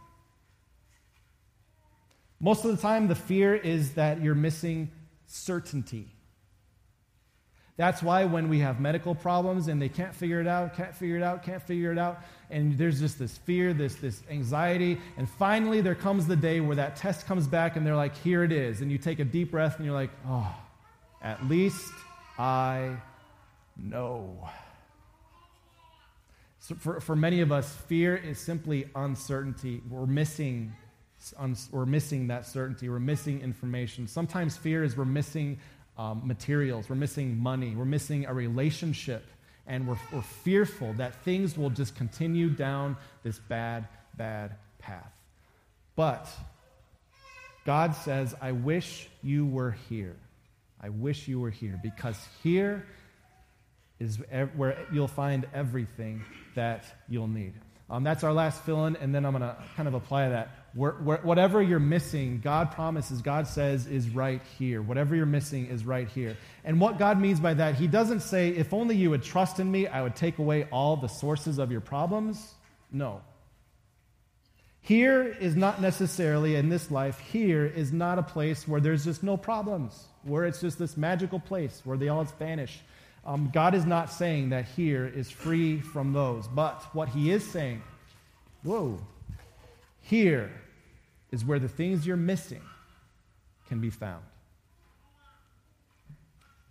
Most 2.41 2.65
of 2.65 2.71
the 2.71 2.81
time, 2.81 3.07
the 3.07 3.15
fear 3.15 3.55
is 3.55 3.93
that 3.97 4.23
you're 4.23 4.35
missing 4.35 4.91
certainty. 5.27 6.09
That's 7.81 8.03
why 8.03 8.27
when 8.27 8.51
we 8.51 8.59
have 8.59 8.79
medical 8.79 9.15
problems 9.15 9.69
and 9.69 9.81
they 9.81 9.89
can't 9.89 10.15
figure 10.15 10.39
it 10.39 10.47
out, 10.47 10.77
can't 10.77 10.95
figure 10.95 11.17
it 11.17 11.23
out, 11.23 11.43
can't 11.43 11.63
figure 11.63 11.91
it 11.91 11.97
out, 11.97 12.21
and 12.51 12.77
there's 12.77 13.01
just 13.01 13.19
this 13.19 13.39
fear, 13.39 13.73
this, 13.73 13.95
this 13.95 14.23
anxiety, 14.29 14.99
and 15.17 15.27
finally 15.27 15.81
there 15.81 15.95
comes 15.95 16.27
the 16.27 16.37
day 16.37 16.61
where 16.61 16.77
that 16.77 16.97
test 16.97 17.27
comes 17.27 17.47
back 17.47 17.77
and 17.77 17.87
they're 17.87 17.97
like, 17.97 18.15
here 18.19 18.45
it 18.45 18.53
is. 18.53 18.83
And 18.83 18.93
you 18.93 18.99
take 18.99 19.19
a 19.19 19.25
deep 19.25 19.51
breath 19.53 19.79
and 19.79 19.87
you're 19.87 19.95
like, 19.95 20.11
oh, 20.29 20.55
at 21.23 21.43
least 21.49 21.91
I 22.39 22.97
know. 23.79 24.51
So 26.59 26.75
for, 26.75 27.01
for 27.01 27.17
many 27.17 27.41
of 27.41 27.51
us, 27.51 27.75
fear 27.89 28.15
is 28.15 28.39
simply 28.39 28.91
uncertainty. 28.95 29.81
We're 29.89 30.05
missing, 30.05 30.75
we're 31.73 31.87
missing 31.87 32.27
that 32.27 32.45
certainty. 32.45 32.91
We're 32.91 32.99
missing 33.01 33.41
information. 33.41 34.07
Sometimes 34.07 34.55
fear 34.59 34.85
is 34.85 34.99
we're 34.99 35.07
missing 35.07 35.59
um, 35.99 36.23
materials, 36.25 36.89
we're 36.89 36.97
missing 36.97 37.39
money, 37.39 37.75
we're 37.75 37.85
missing 37.85 38.27
a 38.27 38.35
relationship, 38.35 39.25
and 39.67 39.87
we're, 39.87 39.99
we're 40.13 40.23
fearful 40.23 40.93
that 40.95 41.23
things 41.25 41.57
will 41.57 41.71
just 41.71 41.95
continue 41.95 42.49
down 42.51 42.97
this 43.23 43.39
bad, 43.39 43.87
bad 44.17 44.57
path. 44.79 45.13
But 45.97 46.29
God 47.67 47.95
says, 47.95 48.35
I 48.41 48.53
wish 48.53 49.09
you 49.23 49.47
were 49.47 49.73
here. 49.89 50.17
I 50.81 50.89
wish 50.89 51.29
you 51.29 51.41
were 51.41 51.51
here 51.51 51.79
because 51.83 52.17
here 52.43 52.87
is 53.99 54.19
where 54.57 54.79
you'll 54.91 55.09
find 55.09 55.47
everything 55.53 56.25
that 56.55 56.85
you'll 57.09 57.29
need. 57.29 57.53
Um, 57.91 58.05
that's 58.05 58.23
our 58.23 58.33
last 58.33 58.63
fill 58.63 58.87
in, 58.87 58.95
and 58.97 59.13
then 59.13 59.27
I'm 59.27 59.33
going 59.33 59.43
to 59.43 59.57
kind 59.77 59.89
of 59.89 59.95
apply 59.95 60.29
that. 60.29 60.51
Whatever 60.75 61.61
you're 61.61 61.81
missing, 61.81 62.41
God 62.41 62.71
promises, 62.71 63.21
God 63.21 63.49
says, 63.49 63.89
is 63.89 64.09
right 64.11 64.41
here. 64.57 64.81
Whatever 64.81 65.17
you're 65.17 65.27
missing 65.27 65.67
is 65.67 65.85
right 65.85 66.07
here. 66.07 66.37
And 66.65 66.81
what 66.81 66.99
God 66.99 67.21
means 67.21 67.41
by 67.41 67.55
that, 67.55 67.75
He 67.75 67.89
doesn't 67.89 68.21
say, 68.21 68.51
if 68.51 68.73
only 68.73 68.95
you 68.95 69.11
would 69.11 69.25
trust 69.25 69.59
in 69.59 69.69
me, 69.69 69.89
I 69.89 70.03
would 70.03 70.15
take 70.15 70.39
away 70.39 70.69
all 70.71 70.97
the 70.97 71.09
sources 71.09 71.59
of 71.59 71.73
your 71.73 71.81
problems. 71.81 72.55
No. 72.93 73.23
Here 74.83 75.25
is 75.25 75.57
not 75.57 75.83
necessarily, 75.83 76.55
in 76.55 76.69
this 76.69 76.93
life, 76.93 77.19
here 77.19 77.67
is 77.67 77.93
not 77.93 78.21
a 78.21 78.23
place 78.23 78.69
where 78.69 78.81
there's 78.81 79.05
just 79.05 79.25
no 79.25 79.37
problems, 79.37 80.07
where 80.23 80.45
it's 80.45 80.61
just 80.61 80.79
this 80.79 80.97
magical 80.97 81.41
place 81.41 81.81
where 81.83 81.99
they 81.99 82.09
all 82.09 82.23
vanish. 82.39 82.81
Um, 83.25 83.51
God 83.53 83.75
is 83.75 83.85
not 83.85 84.11
saying 84.11 84.51
that 84.51 84.65
here 84.65 85.07
is 85.07 85.31
free 85.31 85.81
from 85.81 86.13
those, 86.13 86.49
but 86.49 86.83
what 86.93 87.09
He 87.11 87.31
is 87.31 87.47
saying, 87.47 87.83
whoa, 88.63 88.99
here 90.01 90.51
is 91.31 91.45
where 91.45 91.59
the 91.59 91.69
things 91.69 92.07
you're 92.07 92.17
missing 92.17 92.63
can 93.69 93.81
be 93.81 93.91
found. 93.91 94.25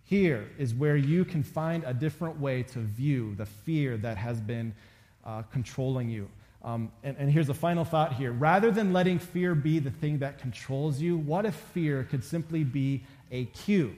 Here 0.04 0.48
is 0.58 0.74
where 0.74 0.96
you 0.96 1.24
can 1.24 1.44
find 1.44 1.84
a 1.84 1.94
different 1.94 2.40
way 2.40 2.64
to 2.64 2.80
view 2.80 3.36
the 3.36 3.46
fear 3.46 3.96
that 3.98 4.16
has 4.16 4.40
been 4.40 4.74
uh, 5.24 5.42
controlling 5.52 6.10
you. 6.10 6.28
Um, 6.62 6.90
and, 7.04 7.16
and 7.16 7.30
here's 7.30 7.48
a 7.48 7.54
final 7.54 7.84
thought 7.84 8.14
here. 8.14 8.32
Rather 8.32 8.70
than 8.70 8.92
letting 8.92 9.18
fear 9.18 9.54
be 9.54 9.78
the 9.78 9.90
thing 9.90 10.18
that 10.18 10.38
controls 10.38 11.00
you, 11.00 11.16
what 11.16 11.46
if 11.46 11.54
fear 11.54 12.04
could 12.04 12.24
simply 12.24 12.64
be 12.64 13.04
a 13.30 13.44
cue? 13.46 13.94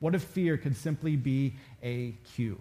What 0.00 0.14
if 0.14 0.22
fear 0.22 0.56
could 0.56 0.76
simply 0.76 1.14
be 1.14 1.54
a 1.82 2.12
cue? 2.34 2.60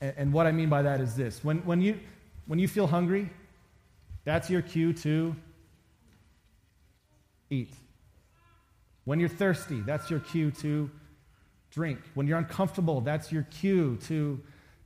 And, 0.00 0.14
and 0.16 0.32
what 0.32 0.46
I 0.46 0.52
mean 0.52 0.68
by 0.68 0.82
that 0.82 1.00
is 1.00 1.14
this 1.14 1.44
when, 1.44 1.58
when, 1.58 1.80
you, 1.80 1.98
when 2.46 2.58
you 2.58 2.66
feel 2.66 2.86
hungry, 2.86 3.30
that's 4.24 4.50
your 4.50 4.62
cue 4.62 4.92
to 4.94 5.36
eat. 7.50 7.72
When 9.04 9.20
you're 9.20 9.28
thirsty, 9.28 9.80
that's 9.82 10.10
your 10.10 10.20
cue 10.20 10.50
to 10.62 10.90
drink. 11.70 11.98
When 12.14 12.26
you're 12.26 12.38
uncomfortable, 12.38 13.00
that's 13.00 13.30
your 13.30 13.44
cue 13.44 13.98
to 14.08 14.40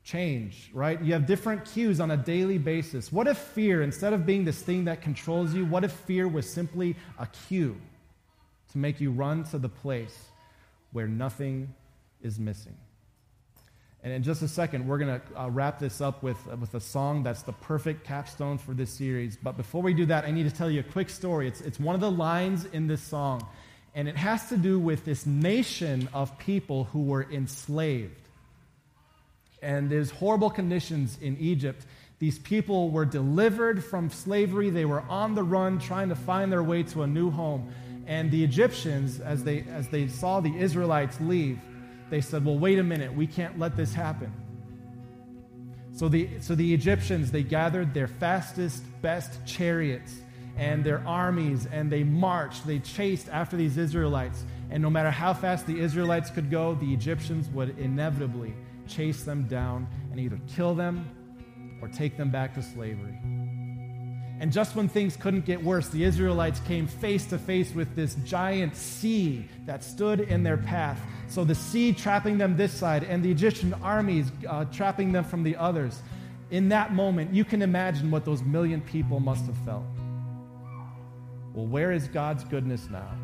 change, 0.04 0.70
right? 0.72 1.00
You 1.02 1.14
have 1.14 1.26
different 1.26 1.64
cues 1.64 1.98
on 1.98 2.10
a 2.10 2.16
daily 2.16 2.58
basis. 2.58 3.10
What 3.10 3.26
if 3.26 3.38
fear, 3.38 3.82
instead 3.82 4.12
of 4.12 4.26
being 4.26 4.44
this 4.44 4.60
thing 4.60 4.84
that 4.84 5.00
controls 5.02 5.54
you, 5.54 5.64
what 5.64 5.82
if 5.82 5.92
fear 5.92 6.28
was 6.28 6.48
simply 6.48 6.94
a 7.18 7.26
cue 7.26 7.80
to 8.72 8.78
make 8.78 9.00
you 9.00 9.10
run 9.10 9.44
to 9.44 9.58
the 9.58 9.68
place 9.68 10.16
where 10.94 11.08
nothing 11.08 11.74
is 12.22 12.38
missing. 12.38 12.76
And 14.04 14.12
in 14.12 14.22
just 14.22 14.42
a 14.42 14.48
second, 14.48 14.86
we're 14.86 14.98
going 14.98 15.20
to 15.20 15.40
uh, 15.40 15.48
wrap 15.48 15.80
this 15.80 16.00
up 16.00 16.22
with, 16.22 16.36
uh, 16.46 16.56
with 16.56 16.74
a 16.74 16.80
song 16.80 17.24
that's 17.24 17.42
the 17.42 17.52
perfect 17.52 18.04
capstone 18.04 18.58
for 18.58 18.74
this 18.74 18.90
series. 18.90 19.36
But 19.36 19.56
before 19.56 19.82
we 19.82 19.92
do 19.92 20.06
that, 20.06 20.24
I 20.24 20.30
need 20.30 20.48
to 20.48 20.54
tell 20.54 20.70
you 20.70 20.80
a 20.80 20.84
quick 20.84 21.10
story. 21.10 21.48
It's, 21.48 21.60
it's 21.62 21.80
one 21.80 21.96
of 21.96 22.00
the 22.00 22.10
lines 22.10 22.64
in 22.66 22.86
this 22.86 23.02
song, 23.02 23.44
and 23.94 24.06
it 24.06 24.16
has 24.16 24.48
to 24.50 24.56
do 24.56 24.78
with 24.78 25.04
this 25.04 25.26
nation 25.26 26.08
of 26.14 26.38
people 26.38 26.84
who 26.84 27.02
were 27.02 27.26
enslaved. 27.32 28.20
And 29.62 29.90
there's 29.90 30.10
horrible 30.10 30.50
conditions 30.50 31.18
in 31.20 31.36
Egypt. 31.38 31.84
These 32.20 32.38
people 32.38 32.90
were 32.90 33.06
delivered 33.06 33.82
from 33.82 34.10
slavery, 34.10 34.70
they 34.70 34.84
were 34.84 35.02
on 35.08 35.34
the 35.34 35.42
run 35.42 35.80
trying 35.80 36.10
to 36.10 36.14
find 36.14 36.52
their 36.52 36.62
way 36.62 36.84
to 36.84 37.02
a 37.02 37.06
new 37.06 37.30
home. 37.30 37.72
And 38.06 38.30
the 38.30 38.42
Egyptians, 38.44 39.20
as 39.20 39.44
they, 39.44 39.64
as 39.70 39.88
they 39.88 40.08
saw 40.08 40.40
the 40.40 40.54
Israelites 40.56 41.20
leave, 41.20 41.58
they 42.10 42.20
said, 42.20 42.44
Well, 42.44 42.58
wait 42.58 42.78
a 42.78 42.82
minute, 42.82 43.14
we 43.14 43.26
can't 43.26 43.58
let 43.58 43.76
this 43.76 43.94
happen. 43.94 44.32
So 45.92 46.08
the, 46.08 46.28
so 46.40 46.54
the 46.54 46.74
Egyptians, 46.74 47.30
they 47.30 47.42
gathered 47.42 47.94
their 47.94 48.08
fastest, 48.08 48.82
best 49.00 49.44
chariots 49.46 50.16
and 50.56 50.84
their 50.84 51.06
armies, 51.06 51.66
and 51.66 51.90
they 51.90 52.04
marched, 52.04 52.66
they 52.66 52.78
chased 52.78 53.28
after 53.28 53.56
these 53.56 53.76
Israelites. 53.76 54.44
And 54.70 54.82
no 54.82 54.90
matter 54.90 55.10
how 55.10 55.34
fast 55.34 55.66
the 55.66 55.78
Israelites 55.78 56.30
could 56.30 56.50
go, 56.50 56.74
the 56.74 56.92
Egyptians 56.92 57.48
would 57.50 57.78
inevitably 57.78 58.54
chase 58.86 59.24
them 59.24 59.44
down 59.44 59.86
and 60.10 60.20
either 60.20 60.38
kill 60.48 60.74
them 60.74 61.08
or 61.80 61.88
take 61.88 62.16
them 62.16 62.30
back 62.30 62.54
to 62.54 62.62
slavery. 62.62 63.18
And 64.44 64.52
just 64.52 64.76
when 64.76 64.88
things 64.88 65.16
couldn't 65.16 65.46
get 65.46 65.64
worse, 65.64 65.88
the 65.88 66.04
Israelites 66.04 66.60
came 66.66 66.86
face 66.86 67.24
to 67.28 67.38
face 67.38 67.74
with 67.74 67.96
this 67.96 68.14
giant 68.26 68.76
sea 68.76 69.48
that 69.64 69.82
stood 69.82 70.20
in 70.20 70.42
their 70.42 70.58
path. 70.58 71.00
So 71.28 71.44
the 71.44 71.54
sea 71.54 71.94
trapping 71.94 72.36
them 72.36 72.54
this 72.54 72.70
side, 72.70 73.04
and 73.04 73.24
the 73.24 73.30
Egyptian 73.30 73.72
armies 73.82 74.30
uh, 74.46 74.66
trapping 74.66 75.12
them 75.12 75.24
from 75.24 75.44
the 75.44 75.56
others. 75.56 76.02
In 76.50 76.68
that 76.68 76.92
moment, 76.92 77.32
you 77.32 77.42
can 77.42 77.62
imagine 77.62 78.10
what 78.10 78.26
those 78.26 78.42
million 78.42 78.82
people 78.82 79.18
must 79.18 79.46
have 79.46 79.56
felt. 79.64 79.86
Well, 81.54 81.66
where 81.66 81.90
is 81.90 82.06
God's 82.08 82.44
goodness 82.44 82.90
now? 82.90 83.16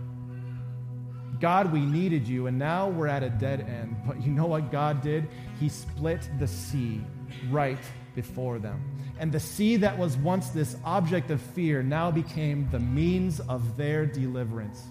God, 1.38 1.70
we 1.70 1.80
needed 1.80 2.26
you, 2.26 2.46
and 2.46 2.58
now 2.58 2.88
we're 2.88 3.08
at 3.08 3.22
a 3.22 3.28
dead 3.28 3.60
end. 3.60 3.94
But 4.06 4.22
you 4.22 4.32
know 4.32 4.46
what 4.46 4.72
God 4.72 5.02
did? 5.02 5.28
He 5.60 5.68
split 5.68 6.26
the 6.38 6.48
sea 6.48 7.02
right 7.50 7.76
before 8.14 8.58
them. 8.58 8.82
And 9.20 9.30
the 9.30 9.38
sea 9.38 9.76
that 9.76 9.98
was 9.98 10.16
once 10.16 10.48
this 10.48 10.78
object 10.82 11.30
of 11.30 11.42
fear 11.42 11.82
now 11.82 12.10
became 12.10 12.66
the 12.70 12.78
means 12.78 13.38
of 13.38 13.76
their 13.76 14.06
deliverance. 14.06 14.82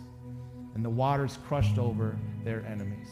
And 0.75 0.85
the 0.85 0.89
waters 0.89 1.39
crushed 1.47 1.79
over 1.79 2.15
their 2.43 2.63
enemies. 2.67 3.07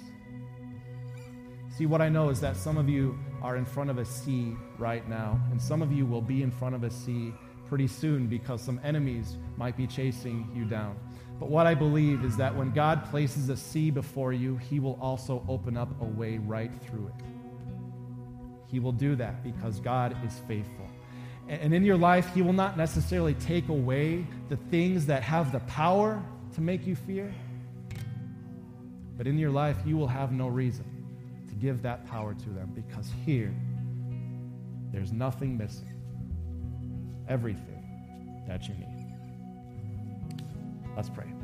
See, 1.76 1.88
what 1.88 2.04
I 2.04 2.10
know 2.10 2.30
is 2.30 2.40
that 2.42 2.56
some 2.56 2.78
of 2.78 2.88
you 2.88 3.18
are 3.42 3.58
in 3.58 3.66
front 3.66 3.90
of 3.90 3.98
a 3.98 4.06
sea 4.06 4.56
right 4.78 5.10
now, 5.10 5.42
and 5.50 5.60
some 5.60 5.82
of 5.82 5.92
you 5.92 6.06
will 6.06 6.22
be 6.22 6.44
in 6.44 6.52
front 6.52 6.76
of 6.76 6.84
a 6.84 6.92
sea 6.92 7.34
pretty 7.68 7.88
soon 7.88 8.28
because 8.28 8.62
some 8.62 8.80
enemies 8.84 9.38
might 9.58 9.76
be 9.76 9.88
chasing 9.88 10.48
you 10.56 10.66
down. 10.66 10.96
But 11.40 11.50
what 11.50 11.66
I 11.66 11.74
believe 11.74 12.24
is 12.24 12.38
that 12.38 12.56
when 12.56 12.72
God 12.72 13.10
places 13.10 13.50
a 13.50 13.58
sea 13.58 13.90
before 13.90 14.34
you, 14.34 14.58
He 14.58 14.80
will 14.80 15.00
also 15.02 15.44
open 15.48 15.78
up 15.78 15.90
a 16.00 16.06
way 16.06 16.38
right 16.38 16.72
through 16.84 17.08
it. 17.08 17.26
He 18.68 18.80
will 18.80 18.92
do 18.92 19.16
that 19.16 19.44
because 19.44 19.80
God 19.80 20.16
is 20.24 20.40
faithful. 20.48 20.88
And 21.50 21.74
in 21.74 21.84
your 21.84 21.98
life, 21.98 22.34
He 22.34 22.42
will 22.42 22.54
not 22.54 22.78
necessarily 22.78 23.34
take 23.36 23.70
away 23.70 24.26
the 24.50 24.58
things 24.70 25.06
that 25.06 25.24
have 25.24 25.52
the 25.52 25.60
power 25.62 26.22
to 26.54 26.62
make 26.62 26.86
you 26.86 26.96
fear. 26.96 27.34
But 29.18 29.28
in 29.28 29.38
your 29.38 29.52
life, 29.52 29.78
you 29.86 29.98
will 29.98 30.08
have 30.08 30.32
no 30.32 30.48
reason 30.48 30.86
to 31.48 31.56
give 31.56 31.82
that 31.84 32.06
power 32.08 32.34
to 32.34 32.50
them 32.50 32.72
because 32.76 33.10
here, 33.26 33.54
there's 34.92 35.12
nothing 35.12 35.58
missing. 35.58 35.94
Everything 37.28 38.44
that 38.48 38.68
you 38.68 38.76
need. 38.76 39.06
Let's 40.96 41.10
pray. 41.10 41.37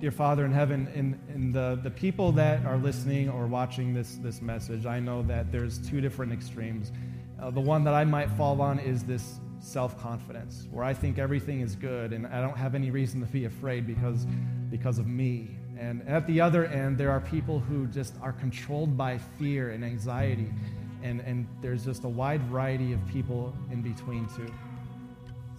Dear 0.00 0.10
Father 0.10 0.46
in 0.46 0.52
heaven, 0.52 0.88
in, 0.94 1.20
in 1.34 1.52
the, 1.52 1.78
the 1.82 1.90
people 1.90 2.32
that 2.32 2.64
are 2.64 2.78
listening 2.78 3.28
or 3.28 3.46
watching 3.46 3.92
this, 3.92 4.14
this 4.22 4.40
message, 4.40 4.86
I 4.86 4.98
know 4.98 5.20
that 5.24 5.52
there's 5.52 5.76
two 5.76 6.00
different 6.00 6.32
extremes. 6.32 6.90
Uh, 7.38 7.50
the 7.50 7.60
one 7.60 7.84
that 7.84 7.92
I 7.92 8.04
might 8.04 8.30
fall 8.30 8.62
on 8.62 8.78
is 8.78 9.04
this 9.04 9.34
self 9.58 10.00
confidence, 10.00 10.66
where 10.70 10.86
I 10.86 10.94
think 10.94 11.18
everything 11.18 11.60
is 11.60 11.76
good 11.76 12.14
and 12.14 12.26
I 12.26 12.40
don't 12.40 12.56
have 12.56 12.74
any 12.74 12.90
reason 12.90 13.20
to 13.20 13.26
be 13.26 13.44
afraid 13.44 13.86
because, 13.86 14.26
because 14.70 14.98
of 14.98 15.06
me. 15.06 15.50
And 15.78 16.08
at 16.08 16.26
the 16.26 16.40
other 16.40 16.64
end, 16.64 16.96
there 16.96 17.10
are 17.10 17.20
people 17.20 17.58
who 17.58 17.86
just 17.86 18.14
are 18.22 18.32
controlled 18.32 18.96
by 18.96 19.18
fear 19.38 19.72
and 19.72 19.84
anxiety. 19.84 20.48
And, 21.02 21.20
and 21.20 21.46
there's 21.60 21.84
just 21.84 22.04
a 22.04 22.08
wide 22.08 22.42
variety 22.44 22.94
of 22.94 23.06
people 23.06 23.54
in 23.70 23.82
between, 23.82 24.26
too. 24.34 24.50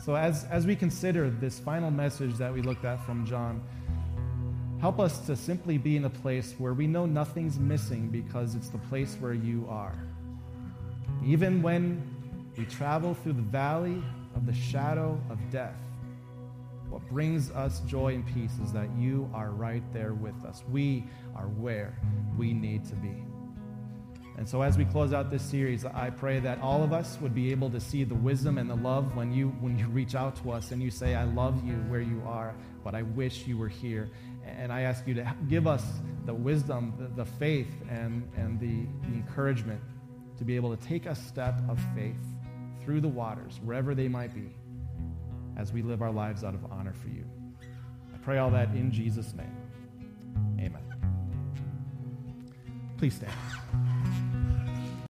So, 0.04 0.16
as, 0.16 0.46
as 0.46 0.66
we 0.66 0.76
consider 0.76 1.30
this 1.30 1.60
final 1.60 1.92
message 1.92 2.36
that 2.38 2.52
we 2.52 2.64
looked 2.64 2.86
at 2.86 3.06
from 3.06 3.24
John, 3.24 3.62
Help 4.82 5.00
us 5.00 5.20
to 5.28 5.36
simply 5.36 5.78
be 5.78 5.96
in 5.96 6.06
a 6.06 6.10
place 6.10 6.56
where 6.58 6.74
we 6.74 6.88
know 6.88 7.06
nothing's 7.06 7.60
missing 7.60 8.08
because 8.08 8.56
it's 8.56 8.70
the 8.70 8.80
place 8.80 9.16
where 9.20 9.36
you 9.36 9.64
are. 9.70 9.94
Even 11.24 11.62
when 11.62 12.02
we 12.58 12.66
travel 12.66 13.14
through 13.14 13.34
the 13.34 13.44
valley 13.44 14.02
of 14.36 14.48
the 14.48 14.54
shadow 14.54 15.22
of 15.30 15.38
death, 15.52 15.76
what 16.90 17.08
brings 17.10 17.52
us 17.52 17.82
joy 17.82 18.16
and 18.16 18.26
peace 18.34 18.58
is 18.64 18.74
that 18.74 18.90
you 18.98 19.30
are 19.36 19.52
right 19.52 19.84
there 19.94 20.16
with 20.16 20.44
us. 20.44 20.64
We 20.72 21.06
are 21.36 21.46
where 21.46 21.96
we 22.36 22.52
need 22.52 22.84
to 22.86 22.96
be. 22.96 23.24
And 24.38 24.50
so 24.50 24.64
as 24.64 24.78
we 24.78 24.86
close 24.86 25.14
out 25.14 25.30
this 25.30 25.44
series, 25.44 25.86
I 25.86 26.10
pray 26.10 26.40
that 26.40 26.60
all 26.62 26.84
of 26.84 26.92
us 26.94 27.20
would 27.22 27.36
be 27.36 27.52
able 27.52 27.70
to 27.70 27.80
see 27.80 28.04
the 28.04 28.16
wisdom 28.16 28.58
and 28.58 28.68
the 28.68 28.76
love 28.76 29.16
when 29.16 29.32
you 29.32 29.50
when 29.60 29.78
you 29.78 29.86
reach 29.88 30.16
out 30.16 30.36
to 30.38 30.52
us 30.52 30.72
and 30.72 30.82
you 30.82 30.90
say, 30.90 31.14
I 31.14 31.26
love 31.26 31.64
you 31.64 31.76
where 31.90 32.02
you 32.02 32.24
are, 32.26 32.56
but 32.84 32.96
I 32.96 33.04
wish 33.04 33.46
you 33.46 33.58
were 33.58 33.68
here. 33.68 34.10
And 34.46 34.72
I 34.72 34.82
ask 34.82 35.08
you 35.08 35.14
to 35.16 35.36
give 35.50 35.68
us 35.68 35.84
the 36.26 36.34
wisdom, 36.34 36.94
the, 36.98 37.24
the 37.24 37.26
faith, 37.26 37.72
and, 37.90 38.30
and 38.36 38.60
the, 38.60 38.86
the 39.08 39.16
encouragement 39.16 39.82
to 40.38 40.44
be 40.44 40.56
able 40.56 40.76
to 40.76 40.88
take 40.88 41.06
a 41.06 41.16
step 41.16 41.60
of 41.70 41.80
faith 41.96 42.16
through 42.84 43.02
the 43.02 43.08
waters, 43.08 43.60
wherever 43.64 43.94
they 43.94 44.08
might 44.08 44.34
be, 44.34 44.50
as 45.58 45.72
we 45.72 45.82
live 45.82 46.02
our 46.02 46.12
lives 46.12 46.44
out 46.44 46.54
of 46.54 46.72
honor 46.72 46.94
for 46.94 47.10
you. 47.10 47.26
I 48.14 48.18
pray 48.24 48.38
all 48.38 48.50
that 48.52 48.70
in 48.70 48.92
Jesus' 48.92 49.34
name. 49.34 49.56
Amen. 50.60 50.84
Please 52.98 53.16
stand. 53.16 53.32